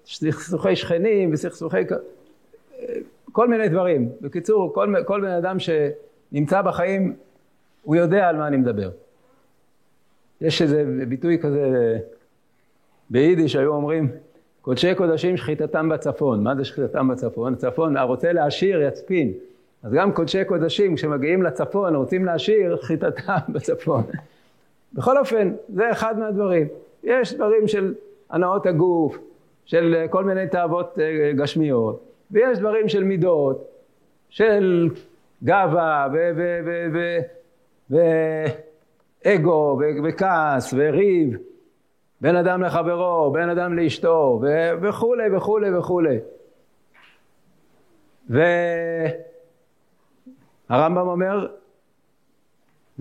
וסכסוכי 0.05 0.75
שכנים, 0.75 1.33
וסכסוכי... 1.33 1.77
כל 3.31 3.47
מיני 3.47 3.69
דברים. 3.69 4.09
בקיצור, 4.21 4.73
כל, 4.73 4.95
כל 5.05 5.21
בן 5.21 5.31
אדם 5.31 5.57
שנמצא 5.59 6.61
בחיים, 6.61 7.15
הוא 7.83 7.95
יודע 7.95 8.29
על 8.29 8.37
מה 8.37 8.47
אני 8.47 8.57
מדבר. 8.57 8.89
יש 10.43 10.61
איזה 10.61 10.83
ביטוי 11.07 11.37
כזה 11.39 11.97
ביידיש, 13.09 13.55
היו 13.55 13.73
אומרים, 13.73 14.11
קודשי 14.61 14.95
קודשים 14.95 15.37
שחיטתם 15.37 15.89
בצפון. 15.89 16.43
מה 16.43 16.55
זה 16.55 16.65
שחיטתם 16.65 17.07
בצפון? 17.07 17.53
הצפון, 17.53 17.97
הרוצה 17.97 18.33
להשאיר 18.33 18.81
יצפין. 18.81 19.33
אז 19.83 19.93
גם 19.93 20.11
קודשי 20.11 20.45
קודשים, 20.45 20.95
כשמגיעים 20.95 21.43
לצפון, 21.43 21.95
רוצים 21.95 22.25
להשאיר, 22.25 22.77
שחיטתם 22.81 23.37
בצפון. 23.53 24.03
בכל 24.93 25.17
אופן, 25.17 25.53
זה 25.69 25.91
אחד 25.91 26.19
מהדברים. 26.19 26.67
יש 27.03 27.33
דברים 27.33 27.67
של 27.67 27.93
הנאות 28.29 28.65
הגוף, 28.65 29.17
של 29.65 30.05
כל 30.09 30.23
מיני 30.23 30.47
תאוות 30.47 30.99
אה, 30.99 31.31
גשמיות, 31.35 32.03
ויש 32.31 32.59
דברים 32.59 32.89
של 32.89 33.03
מידות, 33.03 33.67
של 34.29 34.89
גאווה 35.43 36.07
ואגו 39.25 39.79
וכעס 40.03 40.73
וריב, 40.77 41.37
בין 42.21 42.35
אדם 42.35 42.63
לחברו, 42.63 43.31
בין 43.31 43.49
אדם 43.49 43.77
לאשתו, 43.77 44.41
וכולי 44.81 45.37
וכולי 45.37 45.77
וכולי. 45.77 46.17
והרמב"ם 50.69 51.07
אומר, 51.07 51.47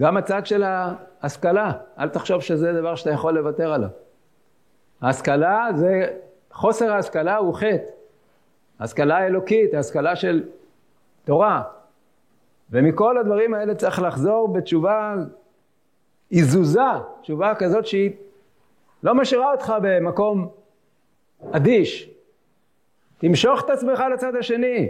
גם 0.01 0.17
הצד 0.17 0.47
של 0.47 0.63
ההשכלה, 0.63 1.73
אל 1.99 2.09
תחשוב 2.09 2.41
שזה 2.41 2.73
דבר 2.73 2.95
שאתה 2.95 3.11
יכול 3.11 3.35
לוותר 3.35 3.73
עליו. 3.73 3.89
ההשכלה 5.01 5.69
זה, 5.75 6.07
חוסר 6.51 6.93
ההשכלה 6.93 7.37
הוא 7.37 7.55
חטא. 7.55 7.91
ההשכלה 8.79 9.19
האלוקית, 9.19 9.75
ההשכלה 9.75 10.17
של 10.17 10.45
תורה. 11.25 11.63
ומכל 12.71 13.19
הדברים 13.19 13.55
האלה 13.55 13.75
צריך 13.75 14.03
לחזור 14.03 14.53
בתשובה 14.53 15.15
עזוזה, 16.33 16.81
תשובה 17.21 17.55
כזאת 17.55 17.87
שהיא 17.87 18.11
לא 19.03 19.15
משאירה 19.15 19.53
אותך 19.53 19.75
במקום 19.83 20.49
אדיש. 21.53 22.11
תמשוך 23.19 23.65
את 23.65 23.71
עצמך 23.71 24.03
לצד 24.15 24.37
השני, 24.37 24.89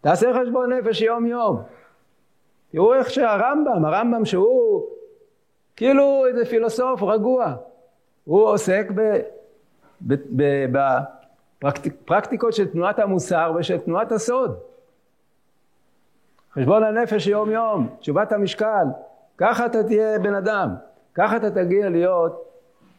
תעשה 0.00 0.30
חשבון 0.40 0.72
נפש 0.72 1.00
יום 1.00 1.26
יום. 1.26 1.62
תראו 2.72 2.94
איך 2.94 3.10
שהרמב"ם, 3.10 3.84
הרמב"ם 3.84 4.24
שהוא 4.24 4.86
כאילו 5.76 6.26
איזה 6.26 6.44
פילוסוף 6.44 7.02
רגוע, 7.02 7.54
הוא 8.24 8.48
עוסק 8.48 8.86
בפרקטיקות 11.60 12.52
של 12.52 12.72
תנועת 12.72 12.98
המוסר 12.98 13.52
ושל 13.58 13.78
תנועת 13.78 14.12
הסוד. 14.12 14.58
חשבון 16.52 16.82
הנפש 16.82 17.26
יום 17.26 17.50
יום, 17.50 17.88
תשובת 18.00 18.32
המשקל, 18.32 18.84
ככה 19.38 19.66
אתה 19.66 19.82
תהיה 19.82 20.18
בן 20.18 20.34
אדם, 20.34 20.74
ככה 21.14 21.36
אתה 21.36 21.50
תגיע 21.50 21.88
להיות 21.88 22.44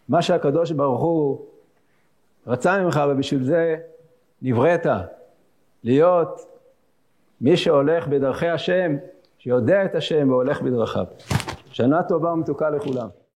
מה 0.09 0.21
שהקדוש 0.21 0.71
ברוך 0.71 1.01
הוא 1.01 1.45
רצה 2.47 2.83
ממך 2.83 3.01
ובשביל 3.09 3.43
זה 3.43 3.75
נבראת, 4.41 4.85
להיות 5.83 6.45
מי 7.41 7.57
שהולך 7.57 8.07
בדרכי 8.07 8.47
השם, 8.47 8.95
שיודע 9.37 9.85
את 9.85 9.95
השם 9.95 10.29
והולך 10.29 10.61
בדרכיו. 10.61 11.05
שנה 11.71 12.03
טובה 12.03 12.33
ומתוקה 12.33 12.69
לכולם. 12.69 13.07